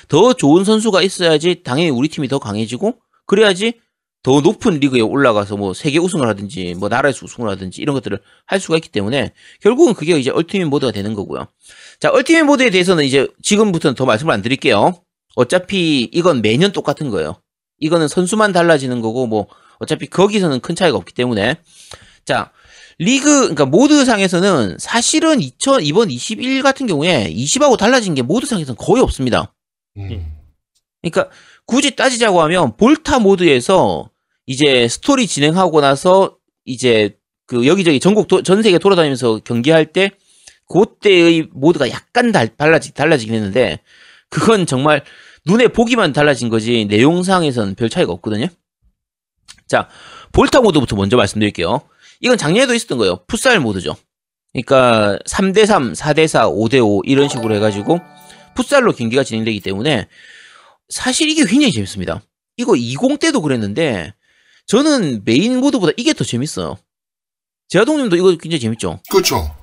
더 0.07 0.33
좋은 0.33 0.63
선수가 0.65 1.01
있어야지 1.01 1.61
당연히 1.63 1.89
우리 1.89 2.09
팀이 2.09 2.27
더 2.27 2.39
강해지고 2.39 2.95
그래야지 3.25 3.79
더 4.23 4.39
높은 4.41 4.79
리그에 4.79 5.01
올라가서 5.01 5.57
뭐 5.57 5.73
세계 5.73 5.97
우승을 5.97 6.27
하든지 6.27 6.75
뭐 6.77 6.89
나라에서 6.89 7.25
우승을 7.25 7.49
하든지 7.49 7.81
이런 7.81 7.95
것들을 7.95 8.19
할 8.45 8.59
수가 8.59 8.75
있기 8.77 8.89
때문에 8.89 9.33
결국은 9.61 9.93
그게 9.93 10.17
이제 10.17 10.29
얼티밋 10.29 10.67
모드가 10.67 10.91
되는 10.91 11.13
거고요. 11.13 11.47
자, 11.99 12.11
얼티밋 12.11 12.45
모드에 12.45 12.69
대해서는 12.69 13.03
이제 13.03 13.27
지금부터는 13.41 13.95
더 13.95 14.05
말씀을 14.05 14.33
안 14.33 14.41
드릴게요. 14.41 14.93
어차피 15.35 16.09
이건 16.11 16.41
매년 16.41 16.71
똑같은 16.71 17.09
거예요. 17.09 17.41
이거는 17.79 18.07
선수만 18.07 18.51
달라지는 18.51 19.01
거고 19.01 19.25
뭐 19.25 19.47
어차피 19.79 20.07
거기서는 20.07 20.59
큰 20.59 20.75
차이가 20.75 20.97
없기 20.97 21.13
때문에 21.13 21.57
자, 22.25 22.51
리그 22.99 23.39
그러니까 23.39 23.65
모드상에서는 23.65 24.77
사실은 24.77 25.41
2000 25.41 25.81
이번 25.81 26.11
21 26.11 26.61
같은 26.61 26.85
경우에 26.85 27.33
20하고 27.33 27.75
달라진 27.75 28.13
게 28.13 28.21
모드상에서는 28.21 28.77
거의 28.77 29.01
없습니다. 29.01 29.53
음. 29.97 30.37
그러니까 31.01 31.33
굳이 31.71 31.95
따지자고 31.95 32.41
하면 32.41 32.75
볼타 32.75 33.19
모드에서 33.19 34.09
이제 34.45 34.89
스토리 34.89 35.25
진행하고 35.25 35.79
나서 35.79 36.35
이제 36.65 37.17
그 37.47 37.65
여기저기 37.65 38.01
전국 38.01 38.27
도- 38.27 38.43
전 38.43 38.61
세계 38.61 38.77
돌아다니면서 38.77 39.39
경기할 39.45 39.85
때 39.93 40.11
그때의 40.67 41.47
모드가 41.53 41.89
약간 41.89 42.33
달, 42.33 42.49
달라지 42.57 42.93
달라지긴 42.93 43.33
했는데 43.35 43.79
그건 44.29 44.65
정말 44.65 45.05
눈에 45.45 45.69
보기만 45.69 46.11
달라진 46.11 46.49
거지 46.49 46.83
내용상에서는 46.89 47.75
별 47.75 47.89
차이가 47.89 48.11
없거든요. 48.11 48.47
자, 49.65 49.87
볼타 50.33 50.59
모드부터 50.59 50.97
먼저 50.97 51.15
말씀드릴게요. 51.15 51.79
이건 52.19 52.37
작년에도 52.37 52.73
있었던 52.73 52.97
거예요. 52.97 53.23
풋살 53.27 53.61
모드죠. 53.61 53.95
그러니까 54.51 55.17
3대3, 55.25 55.95
4대4, 55.95 56.53
5대5 56.53 57.03
이런 57.05 57.29
식으로 57.29 57.55
해가지고 57.55 57.99
풋살로 58.55 58.91
경기가 58.91 59.23
진행되기 59.23 59.61
때문에 59.61 60.09
사실 60.91 61.29
이게 61.29 61.45
굉장히 61.45 61.71
재밌습니다. 61.71 62.21
이거 62.57 62.75
20 62.75 63.19
때도 63.19 63.41
그랬는데 63.41 64.13
저는 64.67 65.23
메인 65.25 65.57
모드보다 65.59 65.93
이게 65.97 66.13
더 66.13 66.23
재밌어요. 66.23 66.77
제아동님도 67.69 68.15
이거 68.17 68.29
굉장히 68.37 68.59
재밌죠. 68.59 68.99
그렇죠. 69.09 69.55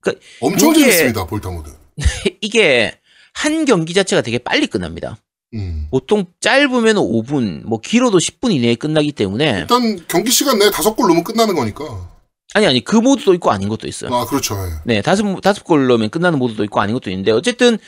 그러니까 0.00 0.24
엄청 0.40 0.70
이게- 0.72 0.80
재밌습니다 0.82 1.26
볼타 1.26 1.50
모드. 1.50 1.70
이게 2.40 2.98
한 3.32 3.64
경기 3.64 3.94
자체가 3.94 4.22
되게 4.22 4.38
빨리 4.38 4.66
끝납니다. 4.66 5.16
음. 5.54 5.86
보통 5.90 6.26
짧으면 6.40 6.96
5분, 6.96 7.62
뭐 7.64 7.80
길어도 7.80 8.18
10분 8.18 8.52
이내에 8.52 8.74
끝나기 8.74 9.12
때문에 9.12 9.60
일단 9.60 10.04
경기 10.08 10.30
시간 10.32 10.58
내에 10.58 10.70
다섯 10.70 10.94
골 10.94 11.06
넣으면 11.06 11.22
끝나는 11.22 11.54
거니까. 11.54 12.10
아니 12.54 12.66
아니 12.66 12.82
그 12.84 12.96
모드도 12.96 13.34
있고 13.34 13.50
아닌 13.52 13.68
것도 13.68 13.86
있어요. 13.86 14.12
아 14.14 14.26
그렇죠. 14.26 14.54
예. 14.56 14.70
네, 14.84 15.02
다섯 15.02 15.40
다섯 15.40 15.62
골 15.64 15.86
넣으면 15.86 16.10
끝나는 16.10 16.38
모드도 16.40 16.64
있고 16.64 16.80
아닌 16.80 16.94
것도 16.94 17.10
있는데 17.10 17.30
어쨌든 17.30 17.78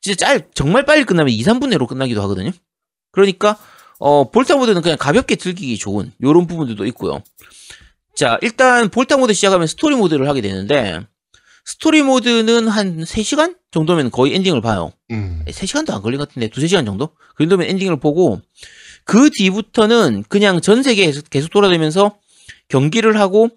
진짜 0.00 0.26
짤 0.26 0.48
정말 0.54 0.84
빨리 0.84 1.04
끝나면 1.04 1.32
2, 1.32 1.42
3분 1.42 1.68
내로 1.68 1.86
끝나기도 1.86 2.22
하거든요. 2.22 2.50
그러니까 3.12 3.58
어 3.98 4.30
볼타 4.30 4.56
모드는 4.56 4.82
그냥 4.82 4.96
가볍게 4.98 5.36
즐기기 5.36 5.76
좋은 5.78 6.12
요런 6.22 6.46
부분들도 6.46 6.86
있고요. 6.86 7.22
자, 8.14 8.38
일단 8.42 8.88
볼타 8.88 9.16
모드 9.16 9.32
시작하면 9.32 9.66
스토리 9.66 9.96
모드를 9.96 10.28
하게 10.28 10.40
되는데 10.40 11.00
스토리 11.64 12.02
모드는 12.02 12.68
한 12.68 13.04
3시간 13.04 13.56
정도면 13.70 14.10
거의 14.10 14.34
엔딩을 14.34 14.60
봐요. 14.60 14.92
음. 15.10 15.44
3시간도 15.46 15.92
안 15.92 16.02
걸린 16.02 16.18
것 16.18 16.28
같은데 16.28 16.48
두세 16.48 16.66
시간 16.66 16.84
정도? 16.84 17.10
그 17.34 17.44
정도면 17.44 17.68
엔딩을 17.68 18.00
보고 18.00 18.40
그 19.04 19.30
뒤부터는 19.30 20.24
그냥 20.28 20.60
전 20.60 20.82
세계에 20.82 21.12
계속 21.30 21.50
돌아다니면서 21.50 22.16
경기를 22.68 23.18
하고 23.18 23.50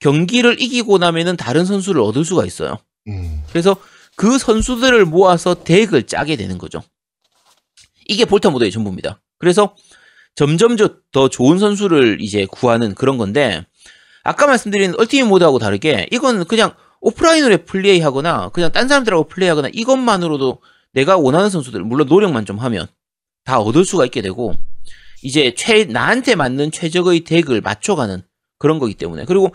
경기를 0.00 0.60
이기고 0.60 0.98
나면은 0.98 1.36
다른 1.36 1.64
선수를 1.64 2.00
얻을 2.00 2.24
수가 2.24 2.44
있어요. 2.44 2.78
음. 3.08 3.42
그래서 3.50 3.76
그 4.16 4.38
선수들을 4.38 5.04
모아서 5.06 5.54
덱을 5.54 6.04
짜게 6.04 6.36
되는 6.36 6.58
거죠. 6.58 6.82
이게 8.06 8.24
볼타 8.24 8.50
모드의 8.50 8.70
전부입니다. 8.70 9.20
그래서 9.38 9.74
점점 10.34 10.76
저- 10.76 10.96
더 11.12 11.28
좋은 11.28 11.58
선수를 11.58 12.18
이제 12.20 12.46
구하는 12.46 12.94
그런 12.94 13.18
건데 13.18 13.64
아까 14.22 14.46
말씀드린 14.46 14.94
Ultimate 14.98 15.26
모드하고 15.28 15.58
다르게 15.58 16.06
이건 16.10 16.44
그냥 16.46 16.74
오프라인으로 17.00 17.64
플레이하거나 17.64 18.48
그냥 18.50 18.72
딴 18.72 18.88
사람들하고 18.88 19.28
플레이하거나 19.28 19.68
이것만으로도 19.72 20.60
내가 20.92 21.16
원하는 21.18 21.50
선수들 21.50 21.82
물론 21.82 22.06
노력만 22.08 22.46
좀 22.46 22.58
하면 22.58 22.86
다 23.44 23.58
얻을 23.60 23.84
수가 23.84 24.06
있게 24.06 24.22
되고 24.22 24.54
이제 25.22 25.54
최 25.56 25.84
나한테 25.84 26.34
맞는 26.34 26.70
최적의 26.70 27.20
덱을 27.24 27.60
맞춰가는 27.60 28.22
그런 28.58 28.78
거기 28.78 28.94
때문에 28.94 29.24
그리고 29.26 29.54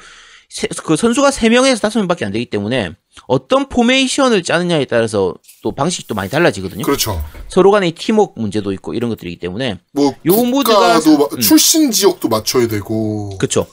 세- 0.49 0.67
그 0.83 0.95
선수가 0.95 1.29
3명에서 1.29 1.77
5명밖에 2.07 2.23
안 2.23 2.31
되기 2.31 2.45
때문에 2.45 2.95
어떤 3.27 3.69
포메이션을 3.69 4.43
짜느냐에 4.43 4.85
따라서 4.85 5.35
또 5.61 5.71
방식도 5.71 6.15
많이 6.15 6.29
달라지거든요. 6.29 6.83
그렇죠. 6.83 7.23
서로 7.47 7.71
간의 7.71 7.91
팀워크 7.93 8.39
문제도 8.39 8.71
있고 8.73 8.93
이런 8.93 9.09
것들이기 9.09 9.39
때문에 9.39 9.79
뭐 9.93 10.13
요 10.25 10.43
모드가 10.43 10.97
음. 10.97 11.39
출신 11.41 11.91
지역도 11.91 12.27
맞춰야 12.29 12.67
되고 12.67 13.37
그쵸 13.37 13.67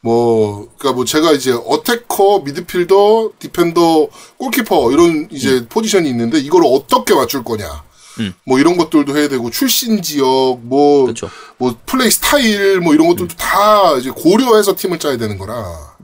뭐 0.00 0.68
그러니까 0.78 0.92
뭐 0.94 1.04
제가 1.04 1.32
이제 1.32 1.52
attacker, 1.52 2.40
미드필더, 2.40 3.30
defender, 3.38 4.08
골키퍼 4.36 4.90
이런 4.92 5.28
이제 5.30 5.64
포지션이 5.68 6.08
있는데 6.10 6.38
이걸 6.38 6.62
어떻게 6.66 7.14
맞출 7.14 7.44
거냐. 7.44 7.84
음. 8.18 8.34
뭐 8.44 8.58
이런 8.58 8.76
것들도 8.76 9.16
해야 9.16 9.28
되고 9.28 9.48
출신 9.50 10.02
지역 10.02 10.58
뭐 10.62 11.06
그쵸 11.06 11.30
뭐 11.56 11.76
플레이 11.86 12.10
스타일 12.10 12.80
뭐 12.80 12.94
이런 12.94 13.06
것들도 13.08 13.36
다 13.36 13.96
이제 13.96 14.10
고려해서 14.10 14.74
팀을 14.76 14.98
짜야 14.98 15.16
되는 15.16 15.38
거라. 15.38 15.94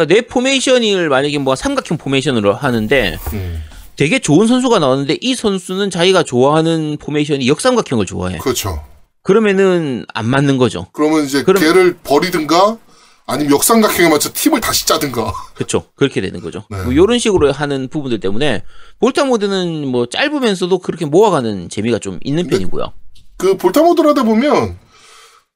그러니까 0.00 0.06
내 0.06 0.20
포메이션을 0.22 1.08
만약에 1.08 1.38
뭐 1.38 1.54
삼각형 1.54 1.98
포메이션으로 1.98 2.54
하는데 2.54 3.18
음. 3.34 3.62
되게 3.96 4.18
좋은 4.18 4.46
선수가 4.46 4.78
나왔는데 4.78 5.18
이 5.20 5.34
선수는 5.34 5.90
자기가 5.90 6.22
좋아하는 6.22 6.96
포메이션이 6.98 7.46
역삼각형을 7.46 8.06
좋아해 8.06 8.38
그렇죠. 8.38 8.82
그러면은 9.22 10.06
안 10.14 10.26
맞는 10.26 10.56
거죠 10.56 10.86
그러면 10.92 11.24
이제 11.24 11.42
그럼- 11.42 11.62
걔를 11.62 11.98
버리든가 12.02 12.78
아니면 13.26 13.52
역삼각형에 13.52 14.08
맞춰 14.08 14.30
팀을 14.32 14.60
다시 14.60 14.86
짜든가. 14.86 15.32
그렇죠. 15.54 15.84
그렇게 15.94 16.20
되는 16.20 16.40
거죠. 16.40 16.64
네. 16.70 16.82
뭐 16.82 16.92
이런 16.92 17.18
식으로 17.18 17.52
하는 17.52 17.86
부분들 17.88 18.18
때문에 18.18 18.64
볼타 18.98 19.24
모드는 19.24 19.86
뭐 19.86 20.06
짧으면서도 20.06 20.78
그렇게 20.78 21.04
모아가는 21.04 21.68
재미가 21.68 21.98
좀 22.00 22.18
있는 22.24 22.48
편이고요. 22.48 22.92
그 23.36 23.56
볼타 23.56 23.82
모드를 23.82 24.10
하다 24.10 24.24
보면 24.24 24.78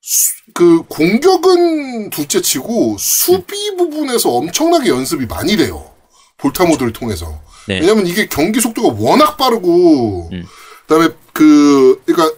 수- 0.07 0.35
그 0.53 0.83
공격은 0.89 2.11
둘째치고 2.11 2.97
수비 2.99 3.75
부분에서 3.77 4.31
엄청나게 4.31 4.91
연습이 4.91 5.25
많이 5.27 5.57
돼요. 5.57 5.91
볼타 6.37 6.67
모드를 6.67 6.93
통해서. 6.93 7.41
네. 7.67 7.81
왜냐면 7.81 8.07
이게 8.07 8.27
경기 8.27 8.61
속도가 8.61 8.97
워낙 9.03 9.37
빠르고 9.39 10.29
음. 10.33 10.45
그다음에 10.87 11.09
그 11.33 12.03
그러니까 12.05 12.37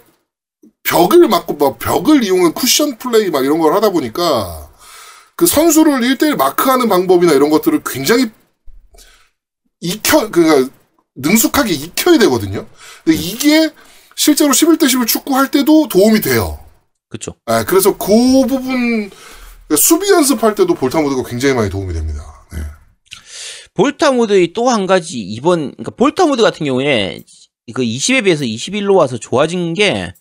벽을 0.85 1.27
막고 1.27 1.55
막 1.55 1.79
벽을 1.81 2.23
이용한 2.23 2.53
쿠션 2.55 2.99
플레이 2.99 3.31
막 3.31 3.45
이런 3.45 3.59
걸 3.59 3.75
하다 3.75 3.91
보니까 3.91 4.71
그 5.35 5.47
선수를 5.47 5.95
1대1 6.01 6.37
마크하는 6.37 6.89
방법이나 6.89 7.33
이런 7.33 7.51
것들을 7.51 7.83
굉장히 7.85 8.31
익혀 9.81 10.31
그러니까 10.31 10.73
능숙하게 11.17 11.73
익혀야 11.73 12.19
되거든요. 12.19 12.67
근데 13.05 13.19
이게 13.19 13.71
실제로 14.15 14.53
11대 14.53 14.89
11 14.89 15.07
축구 15.07 15.37
할 15.37 15.51
때도 15.51 15.89
도움이 15.89 16.21
돼요. 16.21 16.61
그렇죠. 17.09 17.35
아, 17.47 17.65
그래서 17.65 17.97
그 17.97 18.07
부분 18.47 19.11
그러니까 19.69 19.77
수비 19.77 20.11
연습할 20.11 20.55
때도 20.55 20.75
볼타 20.75 21.01
모드가 21.01 21.29
굉장히 21.29 21.55
많이 21.55 21.71
도움이 21.71 21.93
됩니다. 21.93 22.21
네. 22.53 22.59
볼타 23.75 24.13
모드의 24.13 24.53
또 24.53 24.69
한 24.69 24.87
가지 24.87 25.19
이번 25.21 25.73
그러니까 25.73 25.91
볼타 25.93 26.27
모드 26.27 26.43
같은 26.43 26.65
경우에 26.67 27.23
그 27.75 27.83
20에 27.83 28.25
비해서 28.25 28.45
21로 28.45 28.95
와서 28.97 29.19
좋아진 29.19 29.75
게 29.75 30.13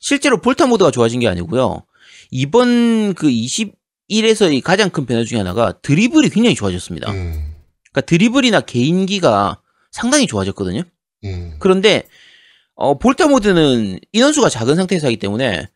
실제로 0.00 0.40
볼타 0.40 0.66
모드가 0.66 0.90
좋아진 0.90 1.20
게 1.20 1.28
아니고요. 1.28 1.84
이번 2.30 3.14
그 3.14 3.28
21에서의 3.28 4.62
가장 4.62 4.90
큰 4.90 5.06
변화 5.06 5.24
중에 5.24 5.38
하나가 5.38 5.72
드리블이 5.80 6.30
굉장히 6.30 6.54
좋아졌습니다. 6.54 7.10
음, 7.10 7.54
그러니까 7.92 8.00
드리블이나 8.06 8.62
개인기가 8.62 9.60
상당히 9.92 10.26
좋아졌거든요. 10.26 10.82
음, 11.24 11.56
그런데 11.58 12.04
어, 12.74 12.98
볼타 12.98 13.28
모드는 13.28 14.00
인원수가 14.12 14.48
작은 14.48 14.74
상태에서 14.76 15.06
하기 15.06 15.18
때문에 15.18 15.68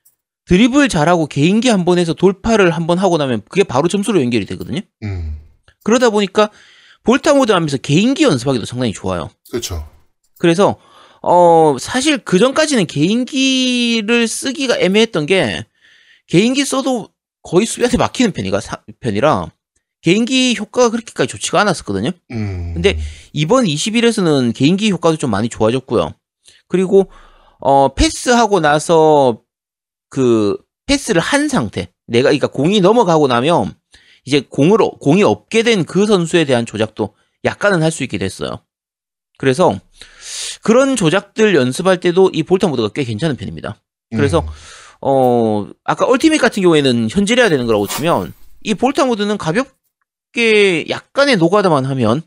드리블 0.49 0.89
잘하고 0.89 1.27
개인기 1.27 1.69
한 1.69 1.85
번 1.85 1.99
해서 1.99 2.15
돌파를 2.15 2.71
한 2.71 2.87
번 2.87 2.99
하고 2.99 3.19
나면 3.19 3.43
그게 3.49 3.63
바로 3.65 3.87
점수로 3.89 4.21
연결이 4.23 4.47
되거든요. 4.47 4.81
음, 5.03 5.39
그러다 5.85 6.11
보니까 6.11 6.51
볼타 7.05 7.35
모드 7.35 7.53
하면서 7.53 7.77
개인기 7.77 8.25
연습하기도 8.25 8.65
상당히 8.65 8.93
좋아요. 8.93 9.31
그렇죠. 9.51 9.89
그래서 10.39 10.77
어 11.23 11.77
사실 11.81 12.19
그 12.19 12.39
전까지는 12.39 12.87
개인기를 12.87 14.29
쓰기가 14.29 14.79
애매했던 14.79 15.27
게 15.27 15.65
개인기 16.27 16.65
써도 16.65 17.09
거의 17.43 17.67
수비한테 17.67 17.97
막히는 17.97 18.33
편이가 18.33 18.61
사- 18.61 18.83
편이라 19.01 19.51
개인기 20.03 20.55
효과가 20.59 20.91
그렇게까지 20.91 21.29
좋지가 21.29 21.61
않았었거든요. 21.61 22.11
음, 22.31 22.73
근데 22.75 22.99
이번 23.33 23.65
21에서는 23.65 24.55
개인기 24.55 24.91
효과도 24.91 25.17
좀 25.17 25.31
많이 25.31 25.49
좋아졌고요. 25.49 26.15
그리고 26.69 27.11
어 27.61 27.93
패스하고 27.95 28.61
나서 28.61 29.41
그 30.09 30.57
패스를 30.87 31.21
한 31.21 31.49
상태 31.49 31.89
내가 32.07 32.25
그러니까 32.31 32.47
공이 32.49 32.81
넘어가고 32.81 33.27
나면 33.29 33.75
이제 34.25 34.41
공으로 34.49 34.93
공이 34.99 35.23
없게 35.23 35.63
된 35.63 35.85
그 35.85 36.07
선수에 36.07 36.45
대한 36.45 36.67
조작도 36.67 37.15
약간은 37.45 37.83
할 37.83 37.91
수 37.91 38.03
있게 38.03 38.19
됐어요. 38.19 38.61
그래서 39.39 39.79
그런 40.63 40.97
조작들 40.97 41.55
연습할 41.55 42.01
때도 42.01 42.31
이 42.33 42.43
볼타 42.43 42.67
모드가 42.69 42.89
꽤 42.95 43.05
괜찮은 43.05 43.37
편입니다. 43.37 43.77
그래서 44.11 44.41
음. 44.41 44.47
어 45.01 45.69
아까 45.85 46.07
얼티밋 46.07 46.41
같은 46.41 46.63
경우에는 46.63 47.09
현질해야 47.11 47.49
되는 47.49 47.67
거라고 47.67 47.87
치면 47.87 48.33
이 48.65 48.75
볼타 48.75 49.05
모드는 49.07 49.39
가볍게 49.39 50.87
약간의 50.89 51.37
노가다만 51.37 51.85
하면 51.87 52.23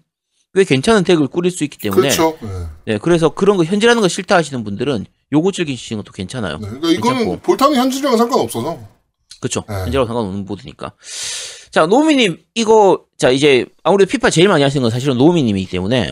꽤 0.53 0.63
괜찮은 0.63 1.03
덱을 1.03 1.27
꾸릴 1.27 1.51
수 1.51 1.63
있기 1.63 1.77
때문에 1.77 2.09
그렇죠. 2.09 2.37
네. 2.41 2.93
네 2.93 2.97
그래서 2.97 3.29
그런 3.29 3.57
거 3.57 3.63
현질하는 3.63 4.01
거 4.01 4.07
싫다 4.07 4.35
하시는 4.35 4.63
분들은 4.63 5.05
요거 5.31 5.51
즐기시는 5.51 6.03
것도 6.03 6.13
괜찮아요. 6.13 6.57
네. 6.57 6.67
그러니까 6.67 6.89
이거는 6.91 7.17
괜찮고. 7.19 7.39
볼탄이 7.41 7.75
현질이랑 7.75 8.17
상관없어서. 8.17 8.79
그렇죠. 9.39 9.63
네. 9.67 9.75
현재랑 9.75 10.07
상관없는 10.07 10.45
모드니까. 10.45 10.93
자, 11.71 11.85
노미님, 11.85 12.37
이거, 12.55 13.05
자, 13.17 13.29
이제, 13.29 13.65
아무래도 13.83 14.09
피파 14.09 14.29
제일 14.29 14.49
많이 14.49 14.61
하시는 14.63 14.81
건 14.81 14.91
사실은 14.91 15.17
노미님이기 15.17 15.69
때문에, 15.69 16.11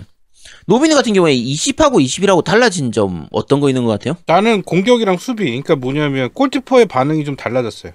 노미님 0.67 0.95
같은 0.95 1.13
경우에 1.13 1.35
20하고 1.35 2.03
20이라고 2.03 2.43
달라진 2.43 2.91
점 2.91 3.27
어떤 3.31 3.59
거 3.59 3.69
있는 3.69 3.83
것 3.83 3.91
같아요? 3.91 4.15
나는 4.25 4.61
공격이랑 4.61 5.17
수비, 5.17 5.45
그러니까 5.45 5.75
뭐냐면 5.75 6.29
골키퍼의 6.33 6.85
반응이 6.85 7.25
좀 7.25 7.35
달라졌어요. 7.35 7.91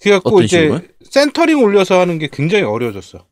그래갖고 0.00 0.30
어떤 0.30 0.44
이제 0.44 0.60
식으로요? 0.62 0.80
센터링 1.10 1.62
올려서 1.62 2.00
하는 2.00 2.18
게 2.18 2.28
굉장히 2.32 2.64
어려워졌어. 2.64 3.24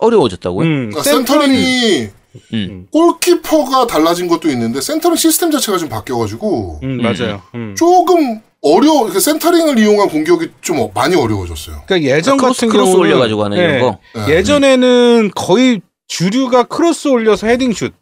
어려워졌다고요? 0.00 0.66
음, 0.66 0.90
그러니까 0.90 1.02
센터링이 1.02 2.08
음. 2.54 2.86
골키퍼가 2.92 3.86
달라진 3.86 4.28
것도 4.28 4.48
있는데 4.50 4.80
센터링 4.80 5.16
시스템 5.16 5.50
자체가 5.50 5.78
좀 5.78 5.88
바뀌어가지고 5.88 6.80
음, 6.82 6.96
맞아요. 7.02 7.42
음. 7.54 7.74
조금 7.76 8.40
어려워. 8.62 9.06
그 9.10 9.18
센터링을 9.20 9.78
이용한 9.78 10.08
공격이 10.08 10.48
좀 10.60 10.80
어- 10.80 10.90
많이 10.94 11.16
어려워졌어요. 11.16 11.82
그러니까 11.86 12.14
예전 12.14 12.36
크로스, 12.36 12.60
같은 12.62 12.68
크로스 12.72 12.92
경우는 12.92 13.00
올려가지고 13.10 13.44
하는 13.44 13.56
이런 13.56 13.80
거. 13.80 13.98
네. 14.26 14.34
예전에는 14.36 15.30
거의 15.34 15.80
주류가 16.08 16.64
크로스 16.64 17.08
올려서 17.08 17.46
헤딩슛 17.46 17.92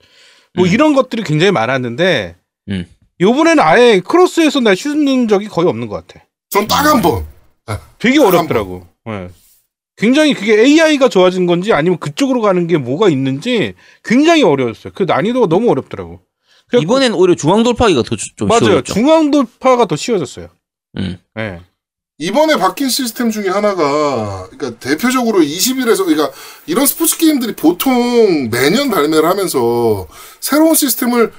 뭐 0.55 0.67
음. 0.67 0.71
이런 0.71 0.95
것들이 0.95 1.23
굉장히 1.23 1.53
많았는데 1.53 2.37
음. 2.71 2.87
요번에는 3.21 3.63
아예 3.63 4.01
크로스에서 4.01 4.61
나 4.61 4.75
슛 4.75 4.94
넣은 4.94 5.29
적이 5.29 5.47
거의 5.49 5.69
없는 5.69 5.87
것 5.89 6.07
같아. 6.07 6.25
전 6.51 6.67
딱 6.67 6.85
한 6.87 7.03
번. 7.03 7.25
되게 7.99 8.19
한 8.19 8.29
어렵더라고. 8.29 8.87
예. 9.09 9.29
굉장히 9.99 10.33
그게 10.35 10.59
AI가 10.61 11.09
좋아진 11.09 11.47
건지 11.47 11.73
아니면 11.73 11.99
그쪽으로 11.99 12.41
가는 12.41 12.67
게 12.67 12.79
뭐가 12.79 13.09
있는지 13.09 13.75
굉장히 14.05 14.43
어려웠어요. 14.45 14.93
그 14.95 15.03
난이도가 15.03 15.49
너무 15.49 15.71
어렵더라고. 15.71 16.21
이번엔 16.81 17.15
오히려 17.15 17.35
중앙 17.35 17.63
돌파기가 17.63 18.03
더 18.03 18.15
주- 18.17 18.35
좀 18.37 18.49
맞아요. 18.49 18.61
쉬워졌죠. 18.61 18.93
중앙 18.95 19.31
돌파가 19.31 19.87
더 19.87 19.97
쉬워졌어요. 19.97 20.49
음. 20.99 21.19
예. 21.39 21.61
이번에 22.19 22.57
바뀐 22.57 22.89
시스템 22.89 23.31
중에 23.31 23.49
하나가, 23.49 24.49
그러니까 24.51 24.79
대표적으로 24.81 25.41
20일에서, 25.41 26.05
그러니까 26.05 26.31
이런 26.67 26.85
스포츠 26.85 27.17
게임들이 27.17 27.55
보통 27.55 28.51
매년 28.51 28.91
발매를 28.91 29.29
하면서 29.29 30.09
새로운 30.41 30.75
시스템을 30.75 31.33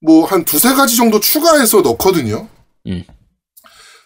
뭐 0.00 0.24
한 0.26 0.44
두세 0.44 0.72
가지 0.74 0.96
정도 0.96 1.18
추가해서 1.20 1.80
넣거든요. 1.82 2.48
음. 2.86 3.04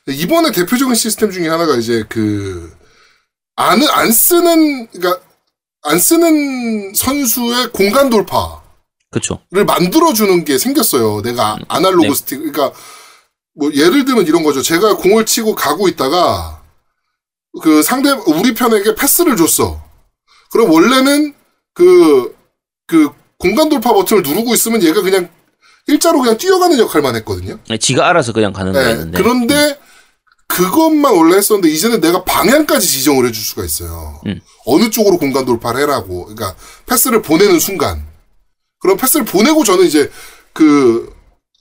이번에 0.08 0.50
대표적인 0.52 0.94
시스템 0.94 1.30
중에 1.30 1.46
하나가 1.48 1.76
이제 1.76 2.04
그, 2.08 2.72
안, 3.58 3.82
안 3.88 4.12
쓰는, 4.12 4.86
그러니까 4.88 5.20
안 5.82 5.98
쓰는 5.98 6.94
선수의 6.94 7.72
공간 7.72 8.10
돌파를 8.10 8.58
그쵸. 9.10 9.40
만들어주는 9.50 10.44
게 10.44 10.58
생겼어요. 10.58 11.22
내가 11.22 11.58
아날로그 11.68 12.08
네. 12.08 12.14
스틱, 12.14 12.36
그러니까 12.38 12.72
뭐 13.54 13.70
예를 13.74 14.04
들면 14.04 14.26
이런 14.26 14.44
거죠. 14.44 14.62
제가 14.62 14.96
공을 14.96 15.26
치고 15.26 15.54
가고 15.54 15.88
있다가 15.88 16.62
그 17.62 17.82
상대 17.82 18.10
우리 18.26 18.54
편에게 18.54 18.94
패스를 18.94 19.36
줬어. 19.36 19.82
그럼 20.50 20.70
원래는 20.70 21.34
그 21.74 22.38
그 22.88 23.10
공간 23.38 23.68
돌파 23.68 23.92
버튼을 23.92 24.22
누르고 24.24 24.52
있으면 24.54 24.82
얘가 24.82 25.02
그냥 25.02 25.28
일자로 25.86 26.20
그냥 26.20 26.36
뛰어가는 26.36 26.76
역할만 26.78 27.14
했거든요. 27.16 27.58
네, 27.68 27.76
지가 27.78 28.08
알아서 28.08 28.32
그냥 28.32 28.52
가는 28.52 28.72
네, 28.72 28.82
거였는데. 28.82 29.18
그런데 29.18 29.78
그것만 30.48 31.14
원래 31.14 31.36
했었는데 31.36 31.68
이제는 31.72 32.00
내가 32.00 32.24
방향까지 32.24 32.86
지정을 32.86 33.26
해줄 33.28 33.42
수가 33.42 33.64
있어요. 33.64 34.20
음. 34.26 34.40
어느 34.66 34.90
쪽으로 34.90 35.18
공간 35.18 35.44
돌파를 35.44 35.82
해라고. 35.82 36.24
그러니까 36.24 36.56
패스를 36.86 37.22
보내는 37.22 37.60
순간. 37.60 38.04
그럼 38.80 38.96
패스를 38.96 39.24
보내고 39.24 39.62
저는 39.64 39.84
이제 39.86 40.10
그 40.52 41.14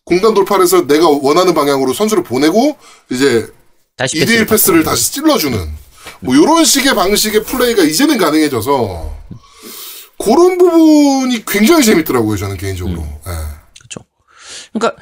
공간 0.04 0.34
돌파를 0.34 0.63
해서 0.63 0.88
내가 0.88 1.08
원하는 1.08 1.54
방향으로 1.54 1.93
선수를 1.93 2.23
보내고 2.23 2.78
이제 3.12 3.52
다시 3.97 4.17
2대1 4.17 4.47
패스를 4.47 4.84
다시 4.84 5.12
찔러주는 5.12 5.60
뭐 6.21 6.36
이런 6.36 6.63
식의 6.63 6.95
방식의 6.95 7.43
플레이가 7.43 7.84
이제는 7.84 8.17
가능해져서 8.17 9.15
그런 10.23 10.58
부분이 10.58 11.45
굉장히 11.45 11.84
재밌더라고요 11.84 12.38
저는 12.38 12.58
개인적으로. 12.58 13.02
예. 13.02 13.32
그렇죠. 13.80 14.00
그러니까 14.73 15.02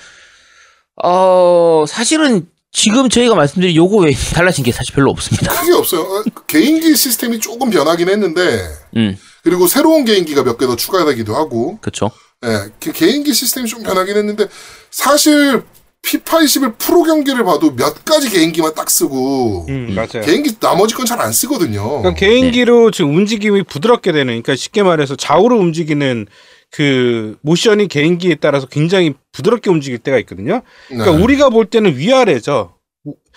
어 1.03 1.85
사실은 1.87 2.49
지금 2.75 3.07
저희가 3.07 3.35
말씀드린 3.35 3.73
요거 3.75 3.97
외에 3.99 4.13
달라진 4.33 4.63
게 4.65 4.71
사실 4.73 4.93
별로 4.93 5.09
없습니다. 5.11 5.49
크게 5.53 5.71
없어요. 5.73 6.01
어, 6.01 6.23
개인기 6.45 6.93
시스템이 6.95 7.39
조금 7.39 7.69
변하긴 7.69 8.09
했는데 8.09 8.59
음, 8.97 9.17
그리고 9.43 9.65
새로운 9.67 10.03
개인기가 10.03 10.43
몇 10.43 10.57
개 10.57 10.67
더 10.67 10.75
추가되기도 10.75 11.33
하고 11.35 11.77
그렇죠. 11.79 12.11
예, 12.43 12.69
그 12.81 12.91
개인기 12.91 13.33
시스템이 13.33 13.67
좀 13.69 13.81
변하긴 13.81 14.17
했는데 14.17 14.47
사실 14.91 15.63
피파 16.01 16.41
21 16.43 16.73
프로 16.77 17.03
경기를 17.03 17.43
봐도 17.45 17.73
몇 17.75 18.03
가지 18.05 18.29
개인기만 18.29 18.73
딱 18.75 18.89
쓰고 18.91 19.65
음, 19.69 19.95
맞아요. 19.95 20.23
개인기 20.25 20.55
나머지 20.59 20.93
건 20.95 21.05
잘 21.05 21.21
안 21.21 21.31
쓰거든요. 21.31 21.81
그러니까 22.01 22.13
개인기로 22.13 22.91
지금 22.91 23.15
움직임이 23.15 23.63
부드럽게 23.63 24.11
되는, 24.11 24.25
그러니까 24.27 24.55
쉽게 24.55 24.83
말해서 24.83 25.15
좌우로 25.15 25.57
움직이는 25.57 26.27
그 26.71 27.37
모션이 27.41 27.87
개인기에 27.87 28.35
따라서 28.35 28.67
굉장히 28.67 29.13
부드럽게 29.31 29.69
움직일 29.69 29.99
때가 29.99 30.19
있거든요. 30.19 30.61
그러니까 30.87 31.15
네. 31.15 31.23
우리가 31.23 31.49
볼 31.49 31.65
때는 31.65 31.97
위아래죠. 31.97 32.71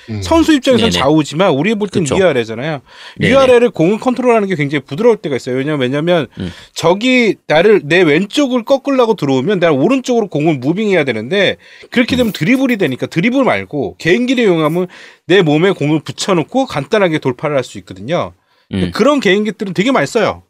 음. 0.08 0.22
선수 0.22 0.54
입장에서는 0.54 0.90
네네. 0.90 0.98
좌우지만 1.02 1.50
우리 1.50 1.74
볼 1.74 1.88
때는 1.88 2.04
그쵸. 2.04 2.16
위아래잖아요. 2.16 2.80
네네. 3.18 3.30
위아래를 3.30 3.70
공을 3.70 3.98
컨트롤하는 3.98 4.48
게 4.48 4.54
굉장히 4.54 4.82
부드러울 4.82 5.18
때가 5.18 5.36
있어요. 5.36 5.56
왜냐면 5.56 5.80
왜냐면 5.80 6.26
음. 6.38 6.50
적이 6.72 7.36
나를 7.46 7.82
내 7.84 8.00
왼쪽을 8.00 8.64
꺾으려고 8.64 9.14
들어오면 9.14 9.60
내가 9.60 9.72
오른쪽으로 9.72 10.28
공을 10.28 10.58
무빙해야 10.58 11.04
되는데 11.04 11.58
그렇게 11.90 12.16
음. 12.16 12.18
되면 12.18 12.32
드리블이 12.32 12.78
되니까 12.78 13.06
드리블 13.06 13.44
말고 13.44 13.96
개인기를 13.98 14.42
이용하면 14.44 14.86
내 15.26 15.42
몸에 15.42 15.72
공을 15.72 16.00
붙여놓고 16.00 16.64
간단하게 16.66 17.18
돌파를 17.18 17.54
할 17.56 17.62
수 17.62 17.76
있거든요. 17.78 18.32
음. 18.72 18.90
그런 18.94 19.20
개인기들은 19.20 19.74
되게 19.74 19.92
많이 19.92 20.06
써요. 20.06 20.44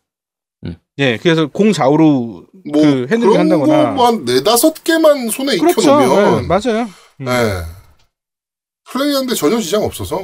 음. 0.98 1.02
예, 1.02 1.16
그래서 1.22 1.46
공 1.46 1.72
좌우로 1.72 2.44
뭐 2.72 2.82
그 2.82 3.06
핸들링 3.10 3.38
한다거나. 3.38 3.94
거한 3.94 4.24
네다섯 4.24 4.82
개만 4.84 5.28
손에 5.30 5.56
그렇죠. 5.58 5.80
익혀 5.80 5.96
놓으면 6.06 6.44
예, 6.44 6.46
맞아요. 6.46 6.88
음. 7.20 7.24
네. 7.24 7.62
플레이하는데 8.90 9.34
전혀 9.34 9.58
지장 9.60 9.82
없어서 9.84 10.16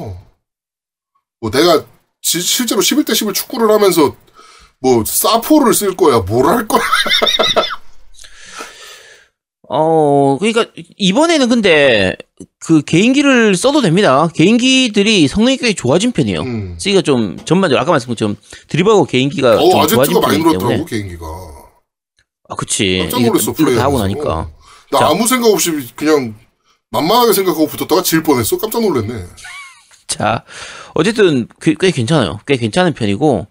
뭐 1.41 1.51
내가 1.51 1.85
지- 2.23 2.41
실제로 2.41 2.81
11대 2.81 3.15
11 3.15 3.35
축구를 3.35 3.71
하면서 3.71 4.15
뭐 4.81 5.05
사포를 5.05 5.75
쓸 5.75 5.97
거야 5.97 6.21
뭘 6.21 6.47
할 6.47 6.67
거야 6.67 6.81
어 9.77 10.37
그러니까 10.39 10.67
이번에는 10.97 11.49
근데 11.49 12.17
그 12.61 12.83
개인기를 12.83 13.57
써도 13.57 13.81
됩니다. 13.81 14.29
개인기들이 14.35 15.27
성능이 15.27 15.57
꽤 15.57 15.73
좋아진 15.75 16.13
편이에요. 16.13 16.41
음. 16.43 16.77
쓰기가 16.79 17.03
좀 17.03 17.37
전반적으로 17.45 17.81
아까 17.83 17.91
말씀드린 17.91 18.15
것처럼 18.15 18.37
드리블하고 18.69 19.05
개인기가 19.07 19.57
어 19.61 19.87
좀 19.87 19.89
좋아진 19.89 20.15
많이 20.21 20.39
편이기 20.39 20.43
때문에 20.45 20.59
늘었더라고 20.59 20.85
개인기가 20.85 21.27
아 22.49 22.55
그치 22.55 22.99
깜짝 23.11 23.23
놀랐어 23.23 23.53
다 23.53 23.85
하고 23.85 23.99
나니까 23.99 24.51
나 24.93 24.99
자. 25.01 25.07
아무 25.09 25.27
생각 25.27 25.49
없이 25.49 25.73
그냥 25.97 26.35
만만하게 26.91 27.33
생각하고 27.33 27.67
붙었다가 27.67 28.03
질 28.03 28.23
뻔했어 28.23 28.57
깜짝 28.59 28.81
놀랐네 28.81 29.25
자, 30.07 30.45
어쨌든 30.95 31.49
꽤, 31.61 31.75
꽤 31.81 31.91
괜찮아요. 31.91 32.39
꽤 32.47 32.57
괜찮은 32.57 32.93
편이고, 32.93 33.49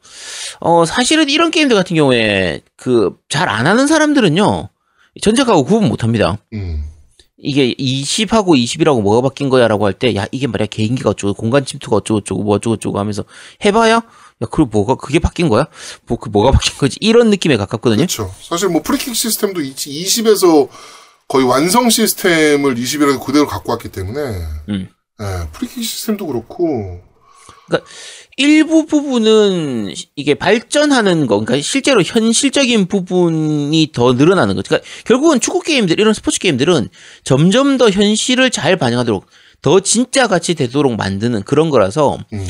어, 0.61 0.85
사실은 0.85 1.27
이런 1.29 1.51
게임들 1.51 1.75
같은 1.75 1.95
경우에 1.97 2.61
그 2.77 3.17
잘 3.27 3.49
안 3.49 3.67
하는 3.67 3.85
사람들은요, 3.87 4.69
전작하고 5.21 5.63
구분 5.63 5.89
못 5.89 6.03
합니다. 6.03 6.37
음. 6.53 6.85
이게 7.37 7.73
20하고 7.73 8.55
21하고 8.55 9.01
뭐가 9.01 9.27
바뀐 9.27 9.49
거야라고 9.49 9.85
할 9.85 9.93
때, 9.93 10.15
야, 10.15 10.25
이게 10.31 10.47
말이야, 10.47 10.67
개인기가 10.67 11.09
어쩌고, 11.09 11.33
공간 11.33 11.65
침투가 11.65 11.97
어쩌고 11.97 12.21
저쩌고, 12.21 12.43
뭐 12.43 12.55
어쩌고 12.55 12.77
저쩌고 12.77 12.99
하면서 12.99 13.25
해봐야, 13.65 13.95
야, 13.95 14.01
그리고 14.49 14.69
뭐가, 14.71 14.95
그게 14.95 15.19
바뀐 15.19 15.49
거야? 15.49 15.67
뭐, 16.05 16.17
그 16.17 16.29
뭐가 16.29 16.51
바뀐 16.51 16.77
거지? 16.77 16.97
이런 17.01 17.29
느낌에 17.29 17.57
가깝거든요. 17.57 17.97
그렇죠 17.97 18.33
사실 18.41 18.69
뭐 18.69 18.81
프리킥 18.81 19.13
시스템도 19.13 19.59
20에서 19.59 20.69
거의 21.27 21.45
완성 21.45 21.89
시스템을 21.89 22.75
21에도 22.75 23.23
그대로 23.23 23.47
갖고 23.47 23.71
왔기 23.71 23.89
때문에 23.89 24.19
음. 24.69 24.87
예, 25.21 25.47
프리킥 25.51 25.83
시스템도 25.83 26.27
그렇고 26.27 27.01
일부 28.37 28.85
부분은 28.85 29.93
이게 30.15 30.33
발전하는 30.33 31.27
거, 31.27 31.39
그러니까 31.39 31.61
실제로 31.61 32.01
현실적인 32.01 32.87
부분이 32.87 33.91
더 33.93 34.13
늘어나는 34.13 34.55
거죠. 34.55 34.69
그러니까 34.69 34.89
결국은 35.05 35.39
축구 35.39 35.61
게임들, 35.61 35.99
이런 35.99 36.13
스포츠 36.13 36.39
게임들은 36.39 36.89
점점 37.23 37.77
더 37.77 37.89
현실을 37.89 38.49
잘 38.49 38.75
반영하도록 38.77 39.25
더 39.61 39.79
진짜 39.79 40.27
같이 40.27 40.55
되도록 40.55 40.95
만드는 40.95 41.43
그런 41.43 41.69
거라서 41.69 42.17
음. 42.33 42.47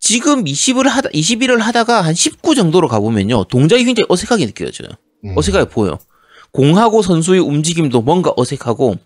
지금 0.00 0.44
20을 0.44 0.88
하다 0.88 1.10
21을 1.10 1.58
하다가 1.58 2.00
한 2.00 2.14
19 2.14 2.54
정도로 2.54 2.88
가보면요 2.88 3.44
동작이 3.44 3.84
굉장히 3.84 4.06
어색하게 4.08 4.46
느껴져요. 4.46 4.88
음. 5.24 5.36
어색하게 5.36 5.68
보여. 5.68 5.98
공하고 6.52 7.02
선수의 7.02 7.40
움직임도 7.40 8.00
뭔가 8.00 8.32
어색하고 8.36 8.96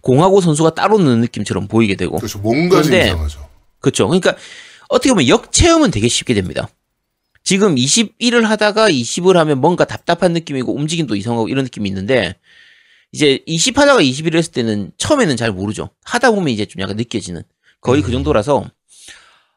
공하고 0.00 0.40
선수가 0.40 0.74
따로 0.74 0.98
노는 0.98 1.20
느낌처럼 1.20 1.68
보이게 1.68 1.96
되고 1.96 2.16
그렇죠. 2.16 2.38
뭔가 2.38 2.82
좀 2.82 2.94
이상하죠. 2.94 3.48
그렇죠. 3.80 4.06
그러니까 4.06 4.34
어떻게 4.88 5.10
보면 5.10 5.28
역체험은 5.28 5.90
되게 5.90 6.08
쉽게 6.08 6.34
됩니다. 6.34 6.68
지금 7.44 7.76
21을 7.76 8.42
하다가 8.42 8.90
20을 8.90 9.34
하면 9.34 9.60
뭔가 9.60 9.84
답답한 9.84 10.32
느낌이고 10.32 10.74
움직임도 10.74 11.14
이상하고 11.16 11.48
이런 11.48 11.64
느낌이 11.64 11.88
있는데 11.88 12.34
이제 13.12 13.40
20 13.46 13.78
하다가 13.78 14.00
21을 14.00 14.36
했을 14.36 14.52
때는 14.52 14.90
처음에는 14.98 15.36
잘 15.36 15.52
모르죠. 15.52 15.90
하다 16.04 16.32
보면 16.32 16.48
이제 16.48 16.64
좀 16.66 16.82
약간 16.82 16.96
느껴지는 16.96 17.42
거의 17.80 18.02
그 18.02 18.10
정도라서 18.10 18.64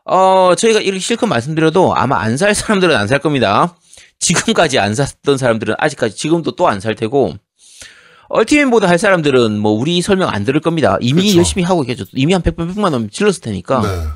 어 0.06 0.54
저희가 0.56 0.80
이렇게 0.82 1.00
실컷 1.00 1.26
말씀드려도 1.28 1.96
아마 1.96 2.20
안 2.20 2.38
살 2.38 2.54
사람들은 2.56 2.96
안 2.96 3.08
살 3.08 3.20
겁니다. 3.20 3.76
지금까지 4.20 4.78
안 4.80 4.94
샀던 4.96 5.38
사람들은 5.38 5.76
아직까지 5.78 6.16
지금도 6.16 6.52
또 6.56 6.68
안 6.70 6.80
살 6.80 6.94
테고 6.96 7.36
얼티밋보다 8.30 8.88
할 8.88 9.00
사람들은 9.00 9.58
뭐 9.60 9.72
우리 9.72 10.02
설명 10.02 10.30
안 10.30 10.46
들을 10.46 10.60
겁니다. 10.62 10.98
이미 11.02 11.24
그쵸. 11.24 11.38
열심히 11.38 11.64
하고 11.64 11.82
계죠. 11.82 12.06
이미 12.14 12.34
한 12.34 12.42
100번 12.44 12.72
100만 12.74 12.94
원 12.94 13.10
질렀을 13.10 13.42
테니까 13.42 13.82
네. 13.82 14.08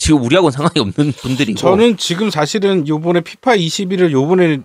지금 0.00 0.22
우리하고는 0.22 0.50
상관이 0.50 0.80
없는 0.80 1.12
분들이고 1.20 1.58
저는 1.58 1.98
지금 1.98 2.30
사실은 2.30 2.88
요번에 2.88 3.20
피파 3.20 3.54
21을 3.54 4.10
요번에 4.10 4.60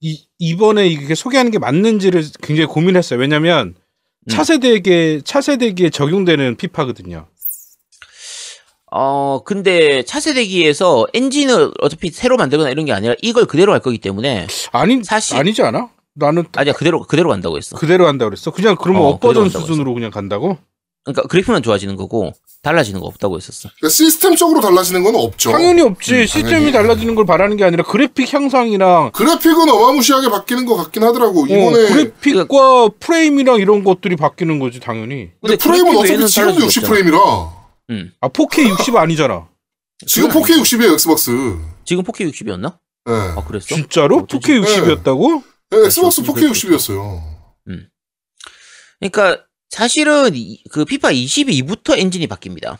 이, 0.00 0.26
이번에 0.38 0.86
이게 0.86 1.14
소개하는 1.14 1.50
게 1.50 1.58
맞는지를 1.58 2.22
굉장히 2.42 2.66
고민했어요. 2.66 3.18
왜냐면 3.18 3.68
음. 3.74 4.30
차세대기에 4.30 5.22
차세대기에 5.24 5.90
적용되는 5.90 6.56
피파거든요. 6.56 7.26
어 8.90 9.40
근데 9.44 10.02
차세대기에서 10.02 11.06
엔진을 11.14 11.72
어차피 11.80 12.10
새로 12.10 12.36
만들거나 12.36 12.70
이런 12.70 12.84
게 12.84 12.92
아니라 12.92 13.14
이걸 13.22 13.44
그대로 13.46 13.72
할 13.72 13.80
거기 13.80 13.98
때문에 13.98 14.46
아니 14.72 15.02
사실- 15.04 15.36
아니지 15.36 15.62
않아? 15.62 15.90
나는 16.14 16.44
아니야 16.56 16.72
그대로 16.74 17.02
그대로 17.02 17.30
간다고 17.30 17.56
했어. 17.56 17.76
그대로 17.76 18.06
한다 18.06 18.24
그랬어. 18.26 18.50
그냥 18.50 18.76
그러면 18.80 19.02
어, 19.02 19.06
업버전 19.08 19.44
한다고 19.44 19.64
수준으로 19.66 19.94
그냥 19.94 20.10
간다고? 20.10 20.58
그러니까 21.04 21.22
그래픽만 21.28 21.62
좋아지는 21.62 21.96
거고 21.96 22.32
달라지는 22.62 23.00
거 23.00 23.06
없다고 23.06 23.36
했었어. 23.36 23.68
그러니까 23.78 23.88
시스템적으로 23.94 24.60
달라지는 24.60 25.04
건 25.04 25.14
없죠. 25.14 25.52
당연히 25.52 25.80
없지. 25.82 26.14
음, 26.14 26.26
시스템이 26.26 26.50
당연히. 26.50 26.72
달라지는 26.72 27.14
걸 27.14 27.24
바라는 27.24 27.56
게 27.56 27.64
아니라 27.64 27.84
그래픽 27.84 28.32
향상이랑 28.32 29.12
그래픽은 29.12 29.68
어마무시하게 29.68 30.28
바뀌는 30.28 30.66
것 30.66 30.76
같긴 30.76 31.04
하더라고. 31.04 31.42
어, 31.42 31.46
이번에 31.46 31.88
그래픽과 31.88 32.88
프레임이랑 33.00 33.60
이런 33.60 33.84
것들이 33.84 34.16
바뀌는 34.16 34.58
거지 34.58 34.80
당연히. 34.80 35.30
근데 35.40 35.56
프레임은 35.56 35.92
그래픽 35.96 36.14
어차피 36.16 36.28
지금도 36.28 36.34
달라지고 36.34 36.66
60 36.66 36.82
있잖아. 36.82 36.88
프레임이라 36.88 37.18
음. 37.90 38.12
아 38.20 38.28
4K 38.28 38.68
60 38.70 38.96
아니잖아. 38.98 39.48
지금 40.06 40.28
그건 40.28 40.42
4K 40.42 40.60
60이에요 40.62 40.92
엑스박스. 40.94 41.30
지금 41.84 42.02
4K 42.04 42.30
60이었나? 42.32 42.76
예. 43.08 43.12
아 43.12 43.44
그랬어? 43.46 43.74
진짜로? 43.74 44.18
어쩌지? 44.18 44.48
4K 44.52 44.64
60이었다고? 45.02 45.42
예, 45.74 45.86
엑스박스 45.86 46.22
그렇죠. 46.22 46.40
4K 46.40 46.50
60이었어요. 46.52 47.38
그러니까 49.00 49.44
사실은 49.70 50.34
이- 50.34 50.62
그 50.70 50.84
피파 50.84 51.10
22부터 51.12 51.98
엔진이 51.98 52.26
바뀝니다. 52.26 52.78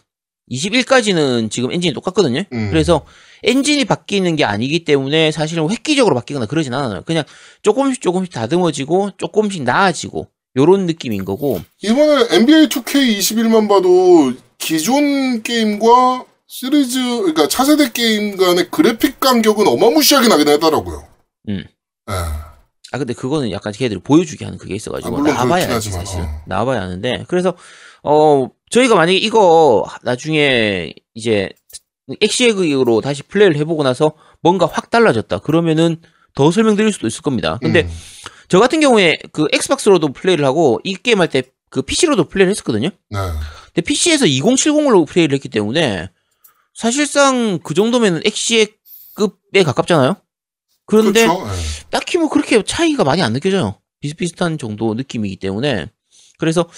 21까지는 0.50 1.50
지금 1.50 1.70
엔진이 1.72 1.92
똑같거든요. 1.94 2.42
음. 2.52 2.68
그래서 2.70 3.04
엔진이 3.44 3.84
바뀌는 3.84 4.36
게 4.36 4.44
아니기 4.44 4.84
때문에 4.84 5.30
사실은 5.30 5.68
획기적으로 5.70 6.14
바뀌거나 6.14 6.46
그러진 6.46 6.72
않아요. 6.74 7.02
그냥 7.04 7.24
조금씩 7.62 8.00
조금씩 8.00 8.32
다듬어지고 8.32 9.12
조금씩 9.18 9.62
나아지고 9.64 10.28
요런 10.56 10.86
느낌인 10.86 11.24
거고 11.24 11.60
이번에 11.82 12.26
NBA 12.34 12.68
2K 12.68 13.18
21만 13.18 13.68
봐도 13.68 14.32
기존 14.56 15.42
게임과 15.42 16.24
시리즈 16.46 16.98
그러니까 16.98 17.46
차세대 17.46 17.92
게임 17.92 18.36
간의 18.38 18.70
그래픽 18.70 19.20
간격은 19.20 19.66
어마무시하게 19.68 20.28
나긴 20.28 20.48
하더라고요. 20.48 21.06
음. 21.50 21.64
예. 22.10 22.14
아 22.92 22.98
근데 22.98 23.12
그거는 23.12 23.50
약간 23.50 23.72
걔들이 23.72 24.00
보여주게 24.00 24.44
하는 24.44 24.58
그게 24.58 24.74
있어가지고 24.74 25.18
아, 25.18 25.22
나와봐야 25.22 25.68
하지만, 25.68 26.00
사실 26.00 26.20
어. 26.20 26.42
나와봐야 26.46 26.80
하는데 26.82 27.24
그래서 27.28 27.54
어 28.02 28.48
저희가 28.70 28.94
만약에 28.94 29.18
이거 29.18 29.84
나중에 30.02 30.92
이제 31.14 31.50
엑시엑으로 32.20 33.00
다시 33.00 33.22
플레이를 33.22 33.56
해보고 33.58 33.82
나서 33.82 34.12
뭔가 34.40 34.66
확 34.66 34.90
달라졌다 34.90 35.38
그러면은 35.40 35.96
더 36.34 36.50
설명드릴 36.50 36.92
수도 36.92 37.06
있을 37.06 37.22
겁니다. 37.22 37.58
근데 37.60 37.82
음. 37.82 37.90
저 38.48 38.58
같은 38.60 38.80
경우에 38.80 39.18
그 39.32 39.46
엑스박스로도 39.52 40.12
플레이를 40.12 40.44
하고 40.44 40.80
이 40.84 40.94
게임 40.94 41.20
할 41.20 41.28
때 41.28 41.42
그 41.70 41.82
PC로도 41.82 42.28
플레이를 42.28 42.50
했었거든요. 42.50 42.88
네. 43.10 43.18
근데 43.66 43.82
PC에서 43.82 44.24
2070으로 44.24 45.06
플레이를 45.06 45.34
했기 45.34 45.48
때문에 45.48 46.08
사실상 46.74 47.58
그 47.62 47.74
정도면 47.74 48.22
엑시엑급에 48.24 49.62
가깝잖아요. 49.64 50.16
그런데 50.88 51.26
그렇죠. 51.26 51.46
예. 51.46 51.86
딱히 51.90 52.18
뭐 52.18 52.28
그렇게 52.28 52.60
차이가 52.62 53.04
많이 53.04 53.22
안 53.22 53.32
느껴져요. 53.32 53.76
비슷비슷한 54.00 54.58
정도 54.58 54.94
느낌이기 54.94 55.36
때문에. 55.36 55.86
그래서 56.38 56.68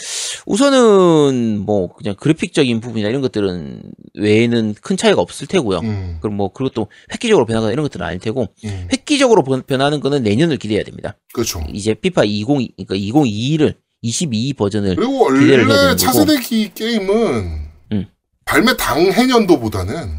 우선은 0.46 1.58
뭐 1.60 1.92
그냥 1.94 2.14
그래픽적인 2.18 2.80
부분이나 2.80 3.08
이런 3.08 3.20
것들은 3.20 3.82
외에는 4.14 4.74
큰 4.80 4.96
차이가 4.96 5.20
없을 5.20 5.46
테고요. 5.46 5.78
음. 5.80 6.16
그럼 6.20 6.36
뭐 6.36 6.52
그것도 6.52 6.88
획기적으로 7.12 7.44
변하거나 7.46 7.70
이런 7.72 7.82
것들은 7.84 8.04
아닐 8.04 8.18
테고 8.18 8.48
음. 8.64 8.88
획기적으로 8.92 9.42
변- 9.44 9.62
변하는 9.62 10.00
거는 10.00 10.22
내년을 10.22 10.56
기대해야 10.56 10.84
됩니다. 10.84 11.16
그렇죠. 11.32 11.64
이제 11.72 11.94
피파 11.94 12.24
20 12.24 12.46
그러니까 12.76 12.94
2022를 12.96 13.74
22 14.02 14.54
버전을 14.54 14.96
그리고 14.96 15.28
기대를 15.28 15.68
해야 15.70 15.76
원래 15.82 15.96
차세대기 15.96 16.72
게임은 16.74 17.60
음. 17.92 18.06
발매 18.46 18.76
당해 18.76 19.26
년도보다는 19.26 20.18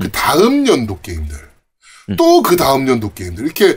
그 0.00 0.10
다음 0.10 0.66
연도 0.68 1.00
게임들 1.00 1.34
음. 2.12 2.16
또그 2.16 2.56
다음 2.56 2.86
연도 2.88 3.12
게임들 3.12 3.44
이렇게 3.44 3.76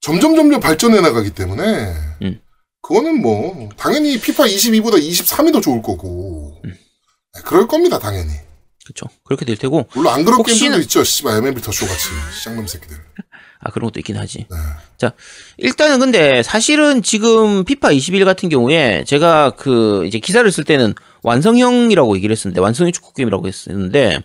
점점 0.00 0.36
점점 0.36 0.60
발전해 0.60 1.00
나가기 1.00 1.30
때문에 1.30 1.92
음. 2.22 2.40
그거는 2.82 3.20
뭐 3.20 3.68
당연히 3.76 4.18
피파 4.20 4.44
22보다 4.44 4.94
23이 5.00 5.52
더 5.52 5.60
좋을 5.60 5.82
거고 5.82 6.60
음. 6.64 6.70
네, 7.34 7.40
그럴 7.44 7.66
겁니다 7.66 7.98
당연히 7.98 8.30
그렇죠. 8.84 9.06
그렇게 9.24 9.44
될 9.44 9.56
테고 9.56 9.88
물론 9.94 10.12
안 10.14 10.24
그런 10.24 10.38
혹시나- 10.38 10.58
게임들도 10.58 10.82
있죠 10.84 11.02
씨발 11.02 11.38
MLB 11.38 11.60
더쇼 11.60 11.86
같이 11.86 12.08
쌍놈 12.44 12.66
새끼들 12.66 12.96
아 13.58 13.70
그런 13.70 13.86
것도 13.88 13.98
있긴 14.00 14.18
하지. 14.18 14.46
네. 14.50 14.56
자, 14.98 15.12
일단은 15.56 15.98
근데 15.98 16.42
사실은 16.42 17.02
지금 17.02 17.64
피파 17.64 17.90
21 17.90 18.24
같은 18.26 18.50
경우에 18.50 19.02
제가 19.06 19.52
그 19.56 20.04
이제 20.06 20.18
기사를 20.18 20.48
쓸 20.52 20.62
때는 20.64 20.94
완성형이라고 21.22 22.16
얘기를 22.16 22.32
했었는데 22.32 22.60
완성형 22.60 22.92
축구 22.92 23.14
게임이라고 23.14 23.48
했었는데 23.48 24.22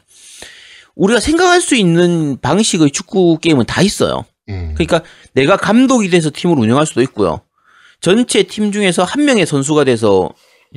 우리가 0.96 1.20
생각할 1.20 1.62
수 1.62 1.76
있는 1.76 2.38
방식의 2.42 2.92
축구 2.92 3.38
게임은 3.40 3.66
다 3.66 3.82
있어요. 3.82 4.26
음. 4.50 4.74
그러니까 4.76 5.02
내가 5.34 5.58
감독이 5.58 6.10
돼서 6.10 6.30
팀을 6.34 6.58
운영할 6.60 6.86
수도 6.86 7.02
있고요. 7.02 7.42
전체 8.02 8.44
팀 8.44 8.72
중에서 8.72 9.04
한 9.04 9.26
명의 9.26 9.46
선수가 9.46 9.84
돼서 9.86 10.30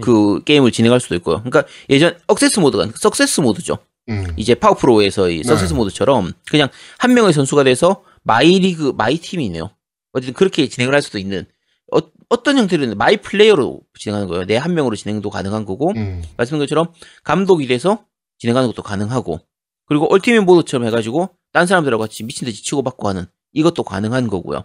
그 0.02 0.42
게임을 0.44 0.72
진행할 0.72 1.00
수도 1.00 1.14
있고요. 1.16 1.36
그러니까 1.38 1.64
예전 1.88 2.16
access 2.26 2.60
모드가 2.60 2.88
success 2.96 3.40
모드죠. 3.40 3.78
음. 4.08 4.26
이제 4.36 4.54
파워프로에서의 4.54 5.44
success 5.44 5.72
네. 5.72 5.76
모드처럼 5.76 6.32
그냥 6.50 6.68
한 6.98 7.14
명의 7.14 7.32
선수가 7.32 7.64
돼서 7.64 8.02
My 8.22 8.58
League 8.58 8.92
My 8.96 9.16
Team이네요. 9.18 9.70
어쨌든 10.12 10.34
그렇게 10.34 10.68
진행을 10.68 10.94
할 10.94 11.00
수도 11.02 11.18
있는 11.18 11.46
어, 11.92 11.98
어떤 12.28 12.58
형태는 12.58 12.96
My 12.98 13.16
Player로 13.18 13.80
진행하는 13.98 14.28
거예요. 14.28 14.44
내 14.44 14.56
한 14.56 14.74
명으로 14.74 14.96
진행도 14.96 15.30
가능한 15.30 15.64
거고 15.64 15.92
음. 15.96 16.22
말씀드린 16.36 16.60
것처럼 16.66 16.92
감독이 17.22 17.66
돼서 17.66 18.04
진행하는 18.38 18.68
것도 18.68 18.82
가능하고 18.82 19.40
그리고 19.86 20.12
얼티밋 20.12 20.42
모드처럼 20.42 20.86
해가지고 20.86 21.30
딴 21.52 21.66
사람들하고 21.66 22.02
같이 22.02 22.22
미친 22.24 22.46
듯이 22.46 22.64
치고받고 22.64 23.08
하는 23.08 23.26
이것도 23.52 23.82
가능한 23.84 24.28
거고요. 24.28 24.64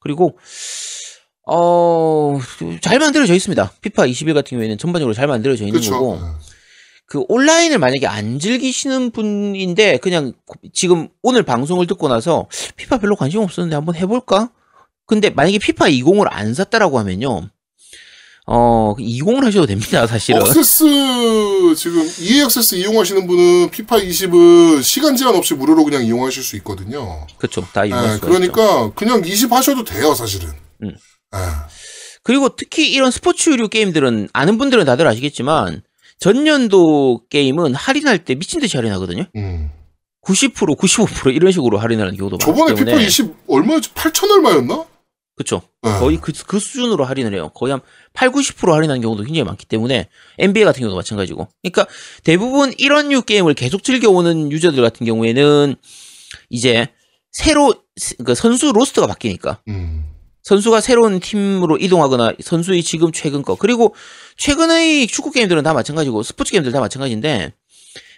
그리고 0.00 0.38
어, 1.46 2.38
잘 2.80 2.98
만들어져 2.98 3.34
있습니다. 3.34 3.72
피파 3.80 4.06
21 4.06 4.34
같은 4.34 4.50
경우에는 4.50 4.78
전반적으로 4.78 5.14
잘 5.14 5.26
만들어져 5.26 5.64
있는 5.64 5.80
그렇죠 5.80 5.92
거고 5.92 6.18
그 7.06 7.24
온라인을 7.28 7.78
만약에 7.78 8.06
안 8.06 8.38
즐기시는 8.38 9.10
분인데 9.10 9.96
그냥 9.96 10.32
지금 10.72 11.08
오늘 11.22 11.42
방송을 11.42 11.88
듣고 11.88 12.06
나서 12.06 12.48
피파 12.76 12.98
별로 12.98 13.16
관심 13.16 13.40
없었는데 13.40 13.74
한번 13.74 13.96
해볼까? 13.96 14.50
근데 15.06 15.28
만약에 15.28 15.58
피파 15.58 15.86
20을 15.86 16.28
안 16.30 16.54
샀다라고 16.54 17.00
하면요. 17.00 17.50
어, 18.46 18.94
20을 18.98 19.44
하셔도 19.44 19.66
됩니다, 19.66 20.06
사실은. 20.06 20.40
억세스 20.42 20.84
지금 21.76 22.08
EA 22.20 22.42
억세스 22.42 22.74
이용하시는 22.76 23.26
분은 23.26 23.70
피파 23.70 23.96
20은 23.98 24.82
시간 24.82 25.16
제한 25.16 25.34
없이 25.36 25.54
무료로 25.54 25.84
그냥 25.84 26.04
이용하실 26.04 26.42
수 26.42 26.56
있거든요. 26.56 27.26
그렇죠. 27.38 27.66
다 27.72 27.84
이용할 27.84 28.06
예, 28.06 28.14
수가 28.14 28.26
있죠. 28.26 28.38
그러니까 28.38 28.90
그냥 28.94 29.22
20 29.24 29.52
하셔도 29.52 29.84
돼요, 29.84 30.14
사실은. 30.14 30.48
음. 30.82 30.96
예. 31.34 31.38
그리고 32.22 32.48
특히 32.56 32.90
이런 32.90 33.10
스포츠류 33.10 33.68
게임들은 33.68 34.28
아는 34.32 34.58
분들은 34.58 34.84
다들 34.84 35.06
아시겠지만 35.06 35.82
전년도 36.18 37.22
게임은 37.30 37.74
할인할 37.74 38.24
때 38.24 38.34
미친 38.34 38.60
듯이 38.60 38.76
할인하거든요. 38.76 39.24
음. 39.36 39.70
90% 40.22 40.76
95% 40.76 41.34
이런 41.34 41.50
식으로 41.50 41.78
할인하는 41.78 42.14
경우도 42.16 42.36
많기 42.36 42.44
저번에 42.44 42.74
때문에 42.74 42.92
피파 42.92 43.06
20 43.06 43.34
얼마였지? 43.46 43.90
8천 43.94 44.30
얼마였나? 44.30 44.84
그쵸. 45.40 45.62
네. 45.80 45.90
거의 45.98 46.18
그, 46.20 46.32
그 46.46 46.58
수준으로 46.58 47.06
할인을 47.06 47.32
해요. 47.32 47.50
거의 47.54 47.70
한 47.72 47.80
8, 48.12 48.30
90% 48.30 48.72
할인하는 48.72 49.00
경우도 49.00 49.22
굉장히 49.22 49.42
많기 49.44 49.64
때문에 49.64 50.10
NBA 50.38 50.66
같은 50.66 50.80
경우도 50.80 50.96
마찬가지고. 50.96 51.48
그러니까 51.62 51.86
대부분 52.24 52.74
이런 52.76 53.08
류 53.08 53.22
게임을 53.22 53.54
계속 53.54 53.82
즐겨오는 53.82 54.52
유저들 54.52 54.82
같은 54.82 55.06
경우에는 55.06 55.76
이제 56.50 56.88
새로 57.32 57.74
그 58.22 58.34
선수 58.34 58.70
로스터가 58.70 59.06
바뀌니까 59.06 59.62
음. 59.68 60.10
선수가 60.42 60.82
새로운 60.82 61.20
팀으로 61.20 61.78
이동하거나 61.78 62.34
선수의 62.42 62.82
지금 62.82 63.10
최근 63.10 63.40
거 63.40 63.54
그리고 63.54 63.94
최근의 64.36 65.06
축구 65.06 65.30
게임들은 65.30 65.62
다 65.62 65.72
마찬가지고 65.72 66.22
스포츠 66.22 66.50
게임들 66.52 66.70
다 66.70 66.80
마찬가지인데 66.80 67.54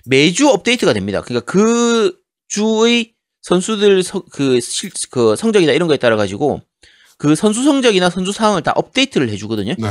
매주 0.07 0.49
업데이트가 0.49 0.93
됩니다. 0.93 1.21
그러니까 1.21 1.45
그 1.53 2.17
주의 2.49 3.13
선수들 3.43 4.03
서- 4.03 4.25
그, 4.33 4.61
실, 4.61 4.91
그 5.11 5.37
성적이나 5.37 5.73
이런 5.73 5.87
거에 5.87 5.97
따라 5.99 6.17
가지고 6.17 6.61
그 7.23 7.37
선수 7.37 7.63
성적이나 7.63 8.11
선수 8.11 8.33
상황을 8.33 8.63
다 8.63 8.73
업데이트를 8.75 9.31
해주거든요. 9.31 9.77
네. 9.79 9.89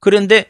그런데 0.00 0.46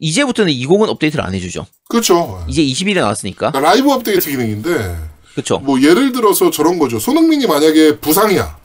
이제부터는 0.00 0.52
20은 0.52 0.88
업데이트를 0.88 1.24
안 1.24 1.32
해주죠. 1.32 1.64
그렇죠. 1.88 2.44
이제 2.48 2.60
21에 2.60 2.96
나왔으니까. 2.96 3.52
그러니까 3.52 3.60
라이브 3.60 3.92
업데이트 3.92 4.30
기능인데 4.30 4.96
그렇죠. 5.30 5.60
뭐 5.60 5.80
예를 5.80 6.10
들어서 6.10 6.50
저런 6.50 6.80
거죠. 6.80 6.98
손흥민이 6.98 7.46
만약에 7.46 8.00
부상이야. 8.00 8.58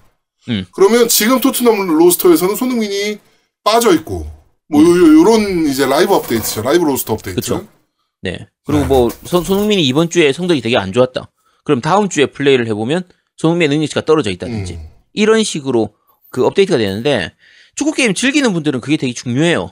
음. 0.49 0.65
그러면 0.71 1.07
지금 1.07 1.39
토트넘 1.39 1.95
roster에서는 1.95 2.55
손흥민이 2.55 3.19
빠져 3.63 3.93
있고 3.93 4.25
뭐 4.67 4.81
요, 4.81 4.87
요, 4.87 5.19
요런 5.19 5.67
이제 5.67 5.85
라이브 5.85 6.15
업데이트죠. 6.15 6.63
라이브 6.63 6.85
roster 6.85 7.13
업데이트. 7.13 7.35
그쵸. 7.35 7.67
네. 8.23 8.47
그리고 8.65 8.85
뭐 8.85 9.09
손, 9.25 9.43
손흥민이 9.43 9.85
이번 9.85 10.09
주에 10.09 10.33
성적이 10.33 10.61
되게 10.61 10.75
안 10.75 10.91
좋았다. 10.91 11.29
그럼 11.65 11.81
다음 11.81 12.09
주에 12.09 12.25
플레이를 12.25 12.65
해보면 12.65 13.03
손흥민의 13.37 13.77
능력치가 13.77 14.05
떨어져 14.05 14.31
있다든지 14.31 14.73
음. 14.73 14.87
이런 15.13 15.43
식으로 15.43 15.98
그 16.29 16.45
업데이트가 16.45 16.77
되는데 16.77 17.33
축구 17.75 17.91
게임 17.93 18.13
즐기는 18.13 18.51
분들은 18.53 18.81
그게 18.81 18.97
되게 18.97 19.13
중요해요. 19.13 19.71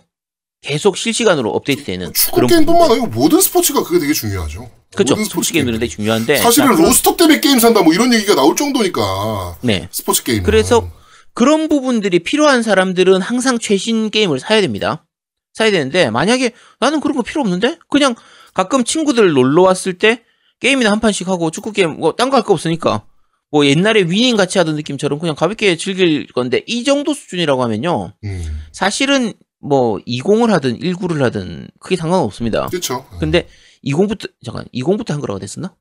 계속 0.62 0.98
실시간으로 0.98 1.52
업데이트되는 1.52 2.14
축구 2.14 2.48
게임뿐만. 2.48 2.92
아니고 2.92 3.08
모든 3.08 3.40
스포츠가 3.42 3.84
그게 3.84 4.00
되게 4.00 4.14
중요하죠. 4.14 4.70
그렇죠. 4.96 5.14
모든 5.14 5.26
스포츠 5.26 5.54
게임들은 5.54 5.80
되게 5.80 5.90
중요한데 5.90 6.38
사실은 6.38 6.76
roster 6.76 7.16
때문에 7.16 7.40
게임 7.42 7.60
산다 7.60 7.82
뭐 7.84 7.94
이런 7.94 8.14
얘기가 8.14 8.36
나올 8.36 8.56
정도니까 8.56 9.58
네. 9.62 9.88
스포츠 9.92 10.24
게임. 10.24 10.44
그래서 10.44 10.90
그런 11.34 11.68
부분들이 11.70 12.20
필요한 12.20 12.64
사람들은 12.64 13.22
항상 13.22 13.60
최신 13.60 14.10
게임을 14.10 14.40
사야 14.40 14.62
됩니다. 14.62 15.06
사야 15.54 15.70
되는데 15.72 16.10
만약에 16.10 16.52
나는 16.80 17.00
그런 17.02 17.16
거 17.18 17.24
필요 17.24 17.42
없는데 17.42 17.78
그냥 17.90 18.16
가끔 18.54 18.84
친구들 18.84 19.34
놀러 19.34 19.62
왔을 19.64 19.98
때 19.98 20.24
게임이나 20.60 20.92
한 20.92 21.00
판씩 21.00 21.28
하고 21.28 21.52
축구 21.52 21.72
게임 21.72 22.00
뭐 22.00 22.16
딴 22.16 22.30
거 22.32 22.38
할 22.38 22.44
거 22.44 22.54
없으니까 22.54 23.06
뭐 23.52 23.66
옛날에 23.66 24.02
위닝 24.02 24.36
같이 24.36 24.58
하던 24.58 24.76
느낌처럼 24.76 25.20
그냥 25.20 25.36
가볍게 25.36 25.78
즐길 25.78 26.28
건데 26.28 26.64
이 26.68 26.84
정도 26.84 27.14
수준이라고 27.14 27.64
하면요 27.64 28.14
음. 28.24 28.62
사실은 28.72 29.34
뭐 29.60 29.98
20을 30.08 30.50
하든 30.50 30.80
19를 30.80 31.22
하든 31.22 31.68
크게 31.80 31.96
상관없습니다. 31.96 32.68
그렇죠. 32.68 33.06
근데 33.20 33.48
20부터 33.86 34.30
잠깐 34.46 34.66
20부터 34.74 35.12
한글화가 35.12 35.40
됐었나? 35.40 35.74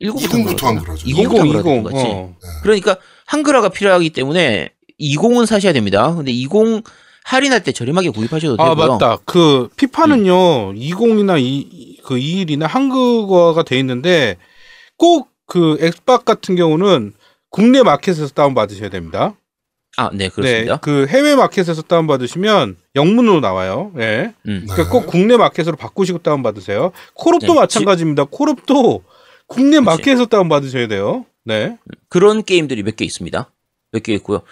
20부터 0.00 0.62
한글화죠. 0.64 1.06
20부터 1.06 1.38
한글화가 1.38 1.62
된 1.62 1.82
거지. 1.82 1.96
어. 1.98 2.36
그러니까 2.62 2.96
한글화가 3.26 3.70
필요하기 3.70 4.10
때문에 4.10 4.72
20은 5.00 5.46
사셔야 5.46 5.72
됩니다. 5.72 6.14
근데 6.14 6.32
20 6.32 6.84
할인할 7.24 7.62
때 7.62 7.72
저렴하게 7.72 8.08
구입하셔도 8.10 8.62
아 8.62 8.70
되고요. 8.70 8.92
맞다. 8.92 9.18
그 9.26 9.68
피파는요 9.76 10.72
20이나 10.72 11.38
이, 11.38 11.98
그 12.02 12.14
21이나 12.14 12.66
한국어가 12.66 13.62
돼 13.64 13.78
있는데 13.80 14.36
꼭 14.96 15.28
그 15.48 15.76
엑스박 15.80 16.24
같은 16.24 16.54
경우는 16.54 17.14
국내 17.50 17.82
마켓에서 17.82 18.28
다운 18.28 18.54
받으셔야 18.54 18.90
됩니다. 18.90 19.34
아, 19.96 20.10
네, 20.12 20.28
그렇습니다. 20.28 20.74
네, 20.74 20.78
그 20.80 21.06
해외 21.08 21.34
마켓에서 21.34 21.82
다운 21.82 22.06
받으시면 22.06 22.76
영문으로 22.94 23.40
나와요. 23.40 23.90
예. 23.98 24.32
음. 24.46 24.64
네. 24.68 24.72
그러니까 24.72 24.90
꼭 24.90 25.06
국내 25.06 25.36
마켓으로 25.36 25.76
바꾸시고 25.76 26.18
다운 26.18 26.42
받으세요. 26.44 26.92
콜옵도 27.14 27.54
네, 27.54 27.60
마찬가지입니다. 27.60 28.24
콜옵도 28.30 29.02
국내 29.48 29.78
그치. 29.78 29.80
마켓에서 29.80 30.26
다운 30.26 30.48
받으셔야 30.48 30.86
돼요. 30.86 31.24
네. 31.44 31.76
그런 32.08 32.44
게임들이 32.44 32.82
몇 32.84 32.94
개 32.96 33.04
있습니다. 33.04 33.50
몇 33.92 34.02
개 34.04 34.12
있고요. 34.14 34.42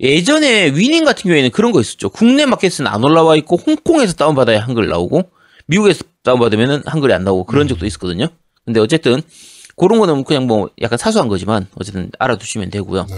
예전에 0.00 0.70
위닝 0.74 1.04
같은 1.04 1.22
경우에는 1.22 1.50
그런 1.50 1.72
거 1.72 1.80
있었죠. 1.80 2.10
국내 2.10 2.44
마켓은 2.44 2.86
안 2.86 3.04
올라와 3.04 3.36
있고 3.36 3.56
홍콩에서 3.56 4.14
다운 4.14 4.34
받아야 4.34 4.58
한글 4.60 4.88
나오고 4.88 5.30
미국에서 5.66 6.02
다운 6.24 6.40
받으면 6.40 6.82
한글이 6.86 7.12
안 7.14 7.22
나오고 7.22 7.44
그런 7.44 7.68
적도 7.68 7.86
있었거든요. 7.86 8.26
근데 8.64 8.80
어쨌든 8.80 9.22
그런 9.80 9.98
거는 9.98 10.24
그냥 10.24 10.46
뭐 10.46 10.68
약간 10.82 10.98
사소한 10.98 11.28
거지만 11.28 11.66
어쨌든 11.74 12.10
알아두시면 12.18 12.68
되고요. 12.70 13.06
네. 13.08 13.16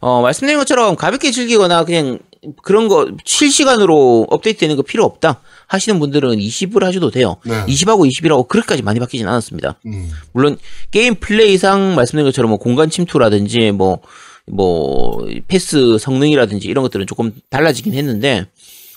어, 0.00 0.20
말씀드린 0.20 0.58
것처럼 0.58 0.94
가볍게 0.94 1.30
즐기거나 1.30 1.84
그냥 1.84 2.18
그런 2.62 2.88
거 2.88 3.08
실시간으로 3.24 4.26
업데이트 4.28 4.60
되는 4.60 4.76
거 4.76 4.82
필요 4.82 5.04
없다 5.04 5.40
하시는 5.68 5.98
분들은 5.98 6.36
20을 6.36 6.82
하셔도 6.82 7.10
돼요. 7.10 7.38
네. 7.46 7.64
20하고 7.64 8.06
21하고 8.06 8.46
그렇게까지 8.46 8.82
많이 8.82 9.00
바뀌진 9.00 9.26
않았습니다. 9.26 9.80
음. 9.86 10.10
물론 10.32 10.58
게임 10.90 11.14
플레이상 11.14 11.94
말씀드린 11.94 12.26
것처럼 12.26 12.50
뭐 12.50 12.58
공간 12.58 12.90
침투라든지 12.90 13.70
뭐, 13.70 14.02
뭐, 14.46 15.26
패스 15.48 15.96
성능이라든지 15.96 16.68
이런 16.68 16.82
것들은 16.82 17.06
조금 17.06 17.32
달라지긴 17.48 17.94
했는데 17.94 18.44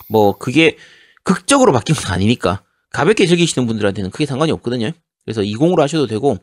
뭐 0.10 0.38
그게 0.38 0.76
극적으로 1.24 1.72
바뀐 1.72 1.96
건 1.96 2.12
아니니까 2.12 2.62
가볍게 2.92 3.26
즐기시는 3.26 3.68
분들한테는 3.68 4.12
크게 4.12 4.26
상관이 4.26 4.52
없거든요. 4.52 4.92
그래서 5.24 5.42
20으로 5.42 5.80
하셔도 5.80 6.08
되고 6.08 6.38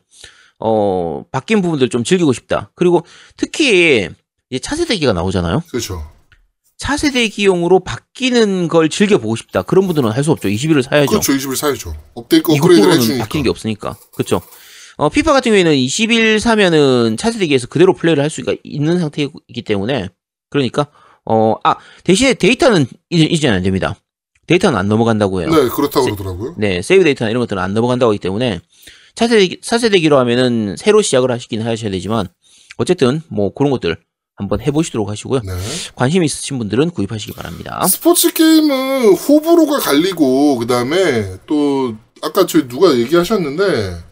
어, 0.65 1.25
바뀐 1.29 1.61
부분들 1.61 1.89
좀 1.89 2.05
즐기고 2.05 2.31
싶다. 2.31 2.71
그리고 2.75 3.05
특히 3.35 4.07
이제 4.49 4.59
차세대기가 4.59 5.11
나오잖아요. 5.11 5.61
그렇죠. 5.69 6.01
차세대기용으로 6.77 7.79
바뀌는 7.81 8.67
걸 8.69 8.89
즐겨보고 8.89 9.35
싶다. 9.35 9.61
그런 9.63 9.85
분들은 9.87 10.09
할 10.11 10.23
수 10.23 10.31
없죠. 10.31 10.47
21을 10.47 10.81
사야죠. 10.81 11.09
그렇죠. 11.09 11.33
20을 11.33 11.55
사야죠. 11.55 11.93
업데이트 12.13 12.49
업그레이드를 12.51 12.93
해주니까. 12.93 13.23
바뀌는 13.25 13.43
게 13.43 13.49
없으니까. 13.49 13.97
그렇죠. 14.13 14.41
어, 14.95 15.09
피파 15.09 15.33
같은 15.33 15.51
경우에는 15.51 15.75
21 15.75 16.39
사면은 16.39 17.17
차세대기에서 17.17 17.67
그대로 17.67 17.93
플레이를 17.93 18.23
할 18.23 18.29
수가 18.29 18.53
있는 18.63 18.99
상태이기 18.99 19.63
때문에 19.65 20.09
그러니까 20.49 20.87
어, 21.25 21.55
아, 21.63 21.75
대신에 22.03 22.35
데이터는 22.35 22.85
이제 23.09 23.23
이제 23.25 23.49
안 23.49 23.61
됩니다. 23.63 23.95
데이터는 24.47 24.77
안 24.77 24.87
넘어간다고 24.87 25.41
해요. 25.41 25.49
네, 25.49 25.67
그렇다고 25.69 26.05
그러더라고요. 26.05 26.55
네, 26.57 26.81
세이브 26.81 27.03
데이터나 27.05 27.31
이런 27.31 27.41
것들은 27.41 27.61
안 27.61 27.73
넘어간다고 27.73 28.11
하기 28.11 28.19
때문에 28.19 28.59
차세대기, 29.15 29.61
차세대기로 29.61 30.17
하면은 30.19 30.75
새로 30.77 31.01
시작을 31.01 31.31
하시긴 31.31 31.61
하셔야 31.61 31.91
되지만 31.91 32.27
어쨌든 32.77 33.21
뭐 33.29 33.53
그런 33.53 33.71
것들 33.71 33.97
한번 34.35 34.61
해보시도록 34.61 35.09
하시고요. 35.09 35.41
네. 35.45 35.53
관심 35.95 36.23
있으신 36.23 36.57
분들은 36.57 36.89
구입하시기 36.91 37.33
바랍니다. 37.33 37.85
스포츠 37.87 38.33
게임은 38.33 39.13
호불호가 39.13 39.79
갈리고 39.79 40.57
그 40.57 40.65
다음에 40.65 41.37
또 41.45 41.95
아까 42.21 42.45
저희 42.47 42.67
누가 42.67 42.95
얘기하셨는데 42.97 44.03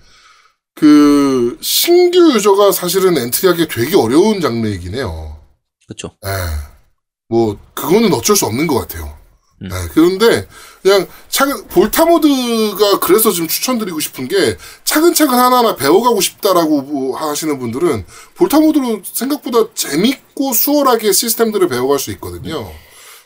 그 0.75 1.57
신규 1.61 2.33
유저가 2.33 2.71
사실은 2.71 3.17
엔트리하기 3.17 3.67
되게 3.67 3.95
어려운 3.95 4.41
장르이긴 4.41 4.95
해요. 4.95 5.39
그렇죠. 5.87 6.15
예. 6.25 6.29
뭐 7.27 7.57
그거는 7.73 8.13
어쩔 8.13 8.35
수 8.35 8.45
없는 8.45 8.67
것 8.67 8.79
같아요. 8.79 9.17
음. 9.61 9.69
예, 9.71 9.89
그런데 9.93 10.47
그냥 10.81 11.07
차근 11.29 11.67
볼타 11.67 12.05
모드가 12.05 12.99
그래서 12.99 13.31
좀 13.31 13.47
추천드리고 13.47 13.99
싶은 13.99 14.27
게 14.27 14.57
차근차근 14.83 15.37
하나하나 15.37 15.75
배워가고 15.75 16.19
싶다라고 16.21 16.81
뭐 16.81 17.17
하시는 17.17 17.57
분들은 17.59 18.05
볼타 18.35 18.59
모드로 18.59 19.01
생각보다 19.03 19.73
재밌고 19.73 20.53
수월하게 20.53 21.11
시스템들을 21.11 21.67
배워갈 21.67 21.99
수 21.99 22.11
있거든요. 22.11 22.71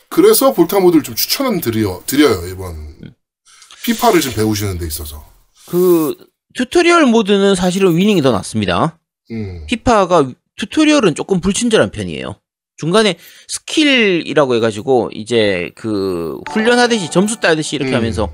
그래서 0.08 0.52
볼타 0.52 0.80
모드를 0.80 1.02
좀 1.02 1.14
추천은 1.14 1.60
드려 1.60 2.02
드려요 2.06 2.46
이번 2.48 2.96
피파를 3.84 4.20
좀 4.20 4.34
배우시는 4.34 4.78
데 4.78 4.86
있어서. 4.86 5.24
그 5.68 6.14
tutorial 6.56 7.06
모드는 7.06 7.54
사실은 7.54 7.96
위닝이 7.96 8.22
더 8.22 8.32
낫습니다. 8.32 8.98
음. 9.30 9.66
피파가 9.66 10.30
tutorial은 10.58 11.14
조금 11.14 11.40
불친절한 11.40 11.90
편이에요. 11.90 12.40
중간에 12.76 13.16
skill이라고 13.48 14.54
해가지고 14.56 15.10
이제 15.14 15.70
그 15.74 16.38
훈련하듯이 16.50 17.10
점수 17.10 17.40
따듯이 17.40 17.76
이렇게 17.76 17.92
음. 17.92 17.96
하면서 17.96 18.32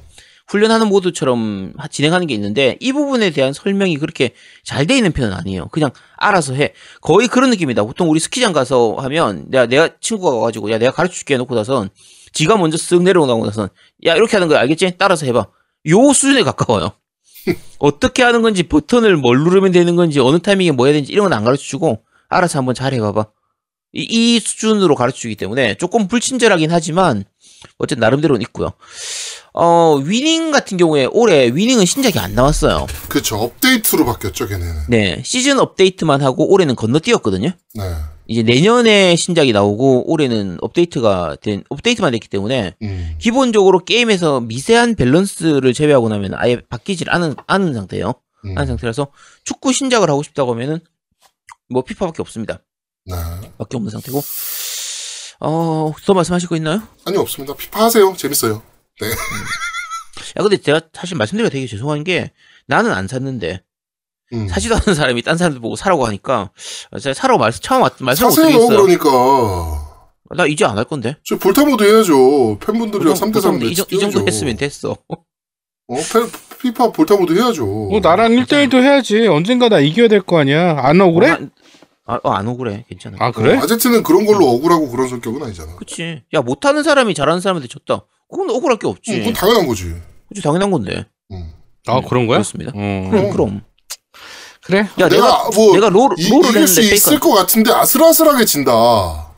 훈련하는 0.49 0.89
모드처럼 0.89 1.73
하- 1.79 1.87
진행하는 1.89 2.27
게 2.27 2.35
있는데 2.35 2.77
이 2.81 2.93
부분에 2.93 3.31
대한 3.31 3.53
설명이 3.53 3.97
그렇게 3.99 4.35
잘 4.65 4.87
돼 4.87 4.97
있는 4.97 5.13
편은 5.13 5.33
아니에요. 5.33 5.69
그냥 5.69 5.91
알아서 6.17 6.55
해. 6.55 6.73
거의 7.01 7.29
그런 7.29 7.51
느낌이다. 7.51 7.85
보통 7.85 8.11
우리 8.11 8.19
스키장 8.21 8.53
가서 8.53 8.97
하면 8.99 9.45
내가 9.49 9.67
내가 9.67 9.89
친구가 10.01 10.37
와가지고 10.37 10.71
야 10.73 10.79
내가 10.79 10.91
가르쳐 10.93 11.15
줄게 11.15 11.35
해놓고 11.35 11.55
나선 11.55 11.89
지가 12.33 12.57
먼저 12.57 12.77
쓱 12.77 13.03
내려오고 13.03 13.47
나선 13.47 13.69
야 14.07 14.15
이렇게 14.17 14.37
하는 14.37 14.49
거 14.49 14.57
알겠지? 14.57 14.95
따라서 14.99 15.25
해봐. 15.27 15.47
요 15.89 16.13
수준에 16.13 16.43
가까워요. 16.43 16.91
어떻게 17.79 18.23
하는 18.23 18.43
건지 18.43 18.65
버튼을 18.65 19.17
뭘 19.17 19.39
누르면 19.39 19.73
되는 19.73 19.97
건지 19.97 20.19
어느 20.21 20.39
타이밍에 20.41 20.73
뭐 20.73 20.87
해야 20.87 20.93
되는지 20.95 21.13
이런 21.13 21.25
건 21.29 21.33
안 21.33 21.45
가르쳐 21.45 21.63
주고 21.63 22.05
알아서 22.29 22.59
한번 22.59 22.75
잘 22.75 22.93
해봐봐. 22.95 23.27
이, 23.93 24.07
이 24.09 24.41
수준으로 24.41 24.95
가르쳐 24.95 25.19
주기 25.19 25.37
때문에 25.37 25.75
조금 25.75 26.09
불친절하긴 26.09 26.71
하지만 26.71 27.25
어쨌든 27.79 28.01
나름대로는 28.01 28.43
있고요. 28.43 28.73
어, 29.55 29.97
위닝 30.03 30.51
같은 30.51 30.79
경우에 30.79 31.07
올해 31.11 31.49
위닝은 31.55 31.85
신작이 31.85 32.19
안 32.19 32.35
나왔어요. 32.35 32.87
그쵸. 33.09 33.37
업데이트로 33.37 34.05
바뀌었죠, 34.07 34.49
걔네는. 34.49 34.75
네, 34.89 35.23
시즌 35.25 35.59
업데이트만 35.59 36.23
하고 36.23 36.51
올해는 36.51 36.75
건너뛰었거든요. 36.75 37.51
네. 37.75 37.83
이제 38.29 38.43
내년에 38.43 39.15
신작이 39.17 39.53
나오고 39.53 40.11
올해는 40.11 40.57
업데이트가 40.63 41.37
된 41.43 41.65
업데이트만 41.69 42.13
됐기 42.13 42.29
때문에 42.29 42.75
음. 42.83 43.15
기본적으로 43.19 43.81
게임에서 43.85 44.41
미세한 44.41 44.95
밸런스를 44.95 45.75
제외하고 45.75 46.09
나면 46.09 46.33
아예 46.35 46.61
바뀌질 46.69 47.11
않은 47.11 47.35
않은 47.47 47.75
상태예요. 47.75 48.15
음. 48.45 48.57
않은 48.57 48.67
상태라서 48.67 49.09
축구 49.45 49.73
신작을 49.73 50.09
하고 50.09 50.23
싶다고 50.23 50.53
하면은 50.53 50.81
뭐 51.69 51.83
피파밖에 51.83 52.23
없습니다. 52.23 52.61
네. 53.05 53.17
밖에 53.59 53.77
없는 53.77 53.91
상태고. 53.91 54.23
어, 55.41 55.93
더 56.05 56.15
말씀하실 56.15 56.49
거 56.49 56.57
있나요? 56.57 56.83
아니, 57.05 57.17
없습니다. 57.17 57.55
피파 57.55 57.85
하세요. 57.85 58.15
재밌어요. 58.17 58.63
네. 59.01 59.09
야, 59.09 60.43
근데 60.43 60.57
제가 60.57 60.81
사실 60.93 61.17
말씀드리기가 61.17 61.53
되게 61.53 61.67
죄송한 61.67 62.05
게 62.05 62.31
나는 62.67 62.93
안 62.93 63.09
샀는데 63.09 63.63
음. 64.33 64.49
사지도 64.49 64.77
않은 64.77 64.95
사람이 64.95 65.23
딴 65.23 65.37
사람들 65.37 65.61
보고 65.61 65.75
사라고 65.77 66.07
하니까 66.07 66.51
제가 67.01 67.13
사라고 67.15 67.41
말, 67.41 67.53
처음 67.53 67.83
왔- 67.83 67.95
말씀 68.01 68.29
못 68.29 68.35
드리겠어요. 68.35 68.69
그러니까. 68.83 69.89
나 70.35 70.47
이제 70.47 70.65
안 70.65 70.79
할 70.79 70.85
건데. 70.85 71.17
저 71.25 71.37
볼타모드 71.37 71.83
해야죠. 71.85 72.59
팬분들이랑 72.61 73.13
그 73.15 73.21
3대3 73.21 73.43
정도, 73.43 73.67
이, 73.67 73.69
매치 73.71 73.77
정- 73.77 73.87
이 73.91 73.99
정도. 74.01 74.27
했으면 74.27 74.57
됐어. 74.57 74.93
어, 75.09 75.97
팬, 75.97 76.31
피파 76.61 76.93
볼타모드 76.93 77.33
해야죠. 77.35 77.67
뭐 77.67 78.01
나랑 78.01 78.31
1대1도 78.33 78.81
해야지. 78.81 79.27
언젠가 79.27 79.69
나 79.69 79.81
이겨야 79.81 80.09
될 80.09 80.23
거 80.23 80.39
아니야. 80.39 80.79
안 80.79 81.01
억울해? 81.03 81.33
어, 81.33 81.39
아, 82.05 82.19
어, 82.23 82.31
안 82.31 82.49
억울해. 82.49 82.85
괜찮아. 82.89 83.17
아 83.21 83.31
그래? 83.31 83.57
어, 83.57 83.61
아제트는 83.63 84.03
그런 84.03 84.27
걸로 84.27 84.49
억울하고 84.49 84.91
그런 84.91 85.09
성격은 85.09 85.43
아니잖아. 85.43 85.77
그치. 85.77 86.23
야, 86.35 86.41
못하는 86.41 86.83
사람이 86.83 87.15
잘하는 87.15 87.41
사람한테 87.41 87.69
졌다. 87.69 88.05
그건 88.31 88.51
억울할 88.51 88.79
게 88.79 88.87
없지. 88.89 89.13
응, 89.13 89.19
그건 89.19 89.33
당연한 89.35 89.67
거지. 89.67 89.95
그치, 90.29 90.43
당연한 90.43 90.71
건데. 90.71 91.07
응. 91.33 91.53
아 91.87 92.01
그런 92.01 92.27
거야? 92.27 92.39
그렇습니다. 92.39 92.73
어. 92.75 93.09
그럼, 93.11 93.31
그럼. 93.31 93.63
그래. 94.65 94.89
야, 95.01 95.09
내가, 95.09 95.51
뭐 95.55 95.73
내가 95.75 95.89
롤, 95.89 96.15
이, 96.19 96.29
롤을 96.29 96.51
이길 96.51 96.69
수 96.69 96.81
했는데 96.81 96.95
있을. 96.97 97.19
것 97.21 97.33
같은데 97.35 97.73
아슬아슬하게 97.73 98.45
진다. 98.45 99.33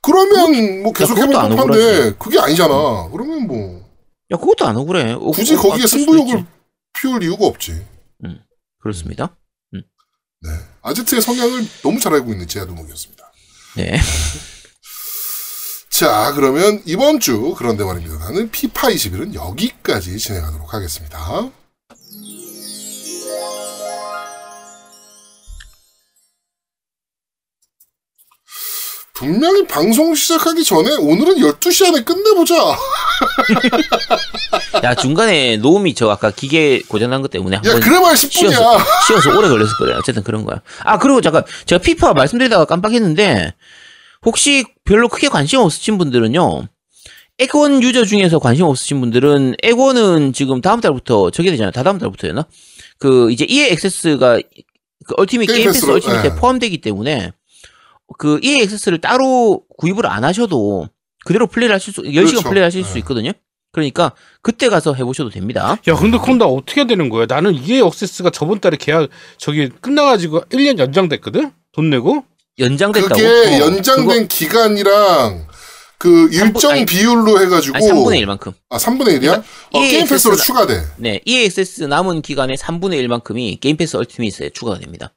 그러면 0.00 0.82
뭐 0.82 0.92
계속 0.92 1.14
그것도 1.14 1.30
해볼 1.32 1.36
안 1.44 1.56
법한데. 1.56 2.14
그게 2.18 2.38
아니잖아. 2.38 3.08
그러면 3.12 3.46
뭐 3.46 3.80
야, 4.32 4.36
그것도 4.36 4.64
안 4.66 4.76
억울해. 4.76 5.12
어, 5.12 5.18
굳이 5.32 5.54
어, 5.54 5.58
거기에 5.58 5.84
아, 5.84 5.86
승부욕을. 5.86 6.46
피울 6.94 7.22
이유가 7.22 7.46
없지. 7.46 7.84
그렇습니다. 8.80 9.36
네. 10.42 10.50
아제트의 10.82 11.20
성향을 11.20 11.66
너무 11.82 12.00
잘 12.00 12.14
알고 12.14 12.32
있는 12.32 12.48
제아도목이었습니다. 12.48 13.32
네. 13.76 14.00
자, 15.90 16.32
그러면 16.34 16.82
이번 16.86 17.20
주 17.20 17.54
그런데 17.58 17.84
말입니다. 17.84 18.16
나는 18.18 18.50
피파 18.50 18.88
21은 18.88 19.34
여기까지 19.34 20.18
진행하도록 20.18 20.72
하겠습니다. 20.72 21.50
분명히 29.12 29.66
방송 29.66 30.14
시작하기 30.14 30.64
전에 30.64 30.96
오늘은 30.96 31.34
12시 31.36 31.88
안에 31.88 32.02
끝내보자. 32.04 32.54
야, 34.84 34.94
중간에 34.94 35.56
노움이 35.56 35.94
저 35.94 36.08
아까 36.10 36.30
기계 36.30 36.80
고장난 36.88 37.22
것 37.22 37.30
때문에 37.30 37.56
야, 37.56 37.60
한번 37.64 37.80
그래봐야 37.80 38.14
쉬어서, 38.14 38.76
10분이야. 38.78 38.84
쉬어서 39.06 39.38
오래 39.38 39.48
걸렸을 39.48 39.76
거예요. 39.78 39.96
어쨌든 39.98 40.22
그런 40.22 40.44
거야. 40.44 40.60
아, 40.84 40.98
그리고 40.98 41.20
잠깐, 41.20 41.44
제가 41.66 41.80
피파 41.82 42.12
말씀드리다가 42.14 42.64
깜빡했는데, 42.64 43.54
혹시 44.24 44.64
별로 44.84 45.08
크게 45.08 45.28
관심 45.28 45.60
없으신 45.60 45.98
분들은요, 45.98 46.68
엑원 47.38 47.82
유저 47.82 48.04
중에서 48.04 48.38
관심 48.38 48.66
없으신 48.66 49.00
분들은, 49.00 49.56
엑원은 49.62 50.32
지금 50.32 50.60
다음 50.60 50.80
달부터, 50.80 51.30
저게 51.30 51.50
되잖아요. 51.50 51.72
다다음 51.72 51.98
달부터였나? 51.98 52.46
그, 52.98 53.30
이제 53.30 53.46
EA 53.48 53.70
액세스가, 53.70 54.40
그 55.06 55.14
Ultimate 55.16 55.48
Game 55.50 55.72
Pass 55.72 55.90
Ultimate에 55.90 56.24
예. 56.26 56.34
포함되기 56.34 56.80
때문에, 56.82 57.32
그 58.18 58.38
EA 58.42 58.62
액세스를 58.62 59.00
따로 59.00 59.62
구입을 59.78 60.06
안 60.06 60.24
하셔도, 60.24 60.88
그대로 61.24 61.46
플레이를 61.46 61.74
하실 61.74 61.92
수, 61.92 62.02
10시간 62.02 62.14
그렇죠. 62.30 62.48
플레이 62.48 62.62
하실 62.62 62.84
수 62.84 62.96
예. 62.96 62.98
있거든요. 63.00 63.32
그러니까, 63.72 64.12
그때 64.42 64.68
가서 64.68 64.94
해보셔도 64.94 65.30
됩니다. 65.30 65.76
야 65.86 65.94
근데 65.94 66.18
그럼 66.18 66.38
나 66.38 66.46
어떻게 66.46 66.86
되는 66.86 67.08
거야? 67.08 67.26
나는 67.26 67.54
이게 67.54 67.80
Access가 67.80 68.30
저번 68.30 68.58
달에 68.60 68.76
계약 68.76 69.08
저기 69.38 69.68
끝나가지고 69.68 70.40
1년 70.50 70.78
연장됐거든? 70.78 71.52
돈 71.72 71.90
내고? 71.90 72.24
연장됐다고? 72.58 73.14
그게 73.14 73.26
어, 73.26 73.58
연장된 73.60 74.06
그거- 74.06 74.26
기간이랑 74.28 75.46
그 75.98 76.30
일정 76.32 76.72
아니, 76.72 76.84
비율로 76.86 77.40
해가지고 77.42 77.76
아니, 77.76 77.86
3분의 77.86 78.24
1만큼. 78.24 78.54
아 78.70 78.78
3분의 78.78 79.20
1이야? 79.20 79.38
어, 79.40 79.78
EA 79.78 79.90
게임 79.90 80.06
패스로 80.08 80.34
추가돼. 80.34 80.82
네, 80.96 81.20
EA 81.26 81.44
Access 81.44 81.84
남은 81.84 82.22
기간의 82.22 82.56
3분의 82.56 83.06
1만큼이 83.06 83.60
Game 83.60 83.76
Pass 83.76 83.96
Ultimate에 83.98 84.50
추가가 84.54 84.78
됩니다. 84.80 85.12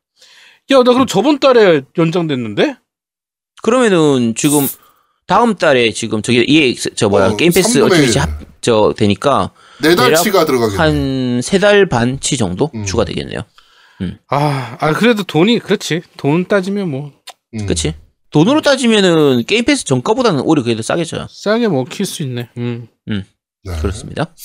야 0.71 0.77
나 0.77 0.83
그럼 0.93 1.07
저번 1.07 1.39
달에 1.39 1.81
연장됐는데? 1.97 2.75
그러면은 3.63 4.35
지금 4.35 4.67
다음 5.33 5.55
달에 5.55 5.91
지금 5.93 6.21
저기 6.21 6.45
EA 6.47 6.75
저 6.95 7.09
뭐야 7.09 7.29
어, 7.29 7.35
Game 7.35 7.51
Pass 7.51 7.79
3분의 7.79 7.83
Ultimate이 7.85 8.11
1. 8.11 8.21
합, 8.21 8.29
저 8.61 8.93
되니까 8.95 9.49
네 9.81 9.95
달치가 9.95 10.45
들어가겠네. 10.45 10.77
한세 10.77 11.57
달 11.57 11.89
반치 11.89 12.37
정도 12.37 12.69
음. 12.75 12.85
추가 12.85 13.03
되겠네요. 13.03 13.41
아, 14.29 14.77
아 14.79 14.93
그래도 14.93 15.23
돈이 15.23 15.57
그렇지. 15.57 16.03
돈 16.17 16.45
따지면 16.45 16.87
뭐 16.91 17.11
음. 17.55 17.65
그치? 17.65 17.95
돈으로 18.29 18.61
따지면은 18.61 19.43
게임 19.47 19.65
패스 19.65 19.85
정가보다는 19.85 20.41
오히려 20.41 20.61
그래도 20.61 20.83
싸겠죠. 20.83 21.25
싸게 21.31 21.67
먹힐 21.67 22.05
수 22.05 22.21
있네. 22.21 22.49
음. 22.57 22.87
네. 23.07 23.23
그렇습니다. 23.81 24.35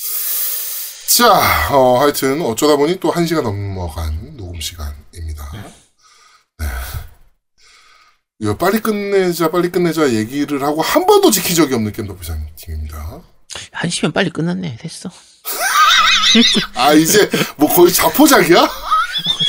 자, 1.17 1.71
어, 1.71 1.99
하여튼 1.99 2.41
어쩌다 2.41 2.77
보니 2.77 2.99
또한 2.99 3.27
시간 3.27 3.43
넘어간 3.43 4.35
녹음 4.37 4.59
시간입니다. 4.59 5.51
네. 6.57 6.65
이거 8.41 8.55
빨리 8.55 8.79
끝내자, 8.79 9.51
빨리 9.51 9.69
끝내자 9.69 10.13
얘기를 10.13 10.61
하고 10.63 10.81
한 10.81 11.05
번도 11.05 11.29
지킨 11.29 11.55
적이 11.55 11.75
없는 11.75 11.91
겜덕비상 11.91 12.39
팀입니다. 12.55 13.21
한 13.71 13.89
시면 13.89 14.13
빨리 14.13 14.29
끝났네. 14.29 14.77
됐어. 14.77 15.09
아, 16.75 16.93
이제 16.93 17.29
뭐 17.57 17.67
거의 17.67 17.91
자포자기야? 17.91 18.61
어, 18.63 18.69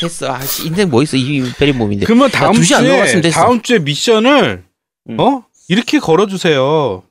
됐어. 0.01 0.33
아, 0.33 0.41
씨, 0.41 0.67
인생 0.67 0.89
뭐 0.89 1.01
있어? 1.03 1.15
이 1.15 1.41
베리 1.57 1.71
몸인데. 1.71 2.05
그러면 2.05 2.29
다음 2.29 2.53
두 2.53 2.63
시안 2.63 2.83
주에. 2.83 3.21
다음 3.31 3.61
주에 3.61 3.79
미션을 3.79 4.65
음. 5.09 5.19
어? 5.19 5.45
이렇게 5.69 5.99
걸어 5.99 6.27
주세요. 6.27 7.03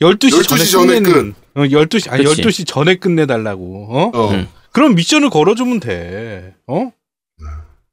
12시, 0.00 0.30
12시 0.42 0.48
전에 0.48 0.64
전에 0.64 1.00
끝내는 1.00 1.34
어, 1.54 1.60
12시 1.62 2.10
아니 2.10 2.24
그치. 2.24 2.42
12시 2.42 2.66
전에 2.66 2.96
끝내 2.96 3.26
달라고. 3.26 3.86
어? 3.90 4.10
어. 4.12 4.30
음. 4.32 4.48
그럼 4.72 4.96
미션을 4.96 5.30
걸어 5.30 5.54
주면 5.54 5.78
돼. 5.78 6.54
어? 6.66 6.90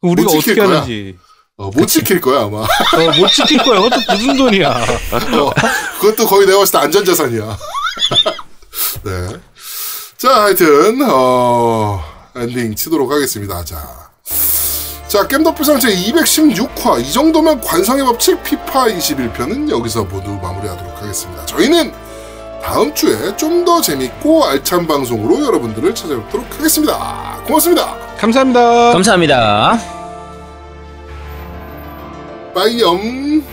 우리가 0.01 0.31
못 0.31 0.37
어떻게 0.37 0.55
거야. 0.55 0.67
하는지. 0.77 1.15
어, 1.63 1.71
못 1.73 1.85
지킬 1.87 2.19
거야, 2.21 2.41
아마. 2.43 2.59
어, 2.59 3.17
못 3.17 3.27
지킬 3.29 3.57
거야. 3.63 3.81
그것도 3.81 4.01
무슨 4.13 4.37
돈이야. 4.37 4.69
어, 5.39 5.51
그것도 5.99 6.27
거의 6.27 6.45
내가 6.45 6.59
봤을 6.59 6.71
때 6.73 6.77
안전자산이야. 6.79 7.57
네. 9.03 9.27
자, 10.17 10.43
하여튼, 10.43 10.99
어, 11.09 12.03
엔딩 12.35 12.75
치도록 12.75 13.11
하겠습니다. 13.11 13.63
자. 13.63 13.77
자, 15.07 15.27
겜덕비상 15.27 15.79
제 15.79 15.89
216화. 15.95 16.99
이 16.99 17.11
정도면 17.11 17.61
관성의 17.61 18.03
법칙 18.05 18.41
피파 18.43 18.85
21편은 18.85 19.69
여기서 19.69 20.03
모두 20.05 20.31
마무리하도록 20.41 21.01
하겠습니다. 21.01 21.45
저희는 21.45 21.93
다음 22.63 22.93
주에 22.95 23.35
좀 23.37 23.63
더 23.63 23.79
재밌고 23.79 24.43
알찬 24.45 24.87
방송으로 24.87 25.45
여러분들을 25.45 25.93
찾아뵙도록 25.95 26.45
하겠습니다. 26.57 27.37
고맙습니다. 27.45 27.95
감사합니다. 28.19 28.91
감사합니다. 28.91 29.92
빠이염. 32.53 33.43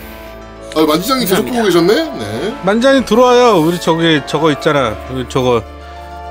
아, 0.75 0.81
만지장님 0.85 1.27
계속 1.27 1.45
보고 1.45 1.63
계셨네? 1.63 1.93
네. 2.17 2.55
만장이 2.63 3.05
들어와요. 3.05 3.57
우리 3.59 3.79
저기 3.79 4.21
저거 4.25 4.51
있잖아. 4.51 4.95
우리 5.11 5.27
저거 5.27 5.61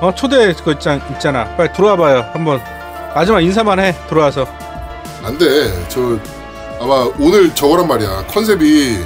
어 0.01 0.13
초대 0.15 0.53
그거 0.55 0.73
있잖, 0.73 1.01
있잖아. 1.13 1.45
빨리 1.57 1.71
들어와 1.75 1.97
봐요. 1.97 2.25
한번 2.33 2.61
마지막 3.15 3.41
인사만 3.41 3.79
해. 3.81 3.95
들어와서. 4.09 4.47
안 5.23 5.37
돼. 5.37 5.47
저 5.89 6.01
아마 6.81 7.07
오늘 7.19 7.55
저거란 7.55 7.87
말이야. 7.87 8.25
컨셉이 8.29 8.99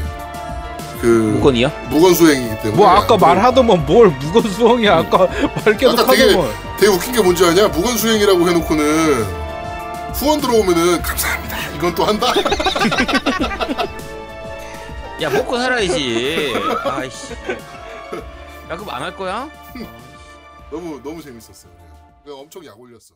그 1.01 1.07
무건이요? 1.35 1.71
무건 1.91 2.15
수행이기 2.15 2.55
때문에. 2.63 2.77
뭐 2.77 2.89
아까. 2.89 3.17
말하더만 3.17 3.85
뭘 3.87 4.09
무건 4.21 4.43
수홍이야. 4.53 4.99
아까 4.99 5.27
말 5.65 5.77
계속 5.77 5.99
아까 5.99 6.13
되게- 6.13 6.27
하더만. 6.31 6.49
되게 6.79 6.93
웃긴 6.93 7.13
게 7.13 7.21
뭔지 7.21 7.45
아냐? 7.45 7.67
무건 7.69 7.97
수행이라고 7.97 8.49
해놓고는 8.49 9.44
후원 10.15 10.41
들어오면은 10.41 11.03
감사합니다. 11.03 11.71
이건 11.77 11.95
또 11.95 12.05
한다. 12.05 12.27
야, 15.23 15.31
먹고 15.31 15.57
살아야지. 15.59 16.55
아이씨. 16.85 17.35
야, 17.35 18.77
그럼 18.77 18.91
안 18.91 19.03
할 19.03 19.17
거야? 19.17 19.49
너무 20.71 21.01
너무 21.03 21.23
재밌었어요. 21.23 21.73
그냥 22.23 22.39
엄청 22.41 22.65
약 22.65 22.79
올렸어. 22.81 23.15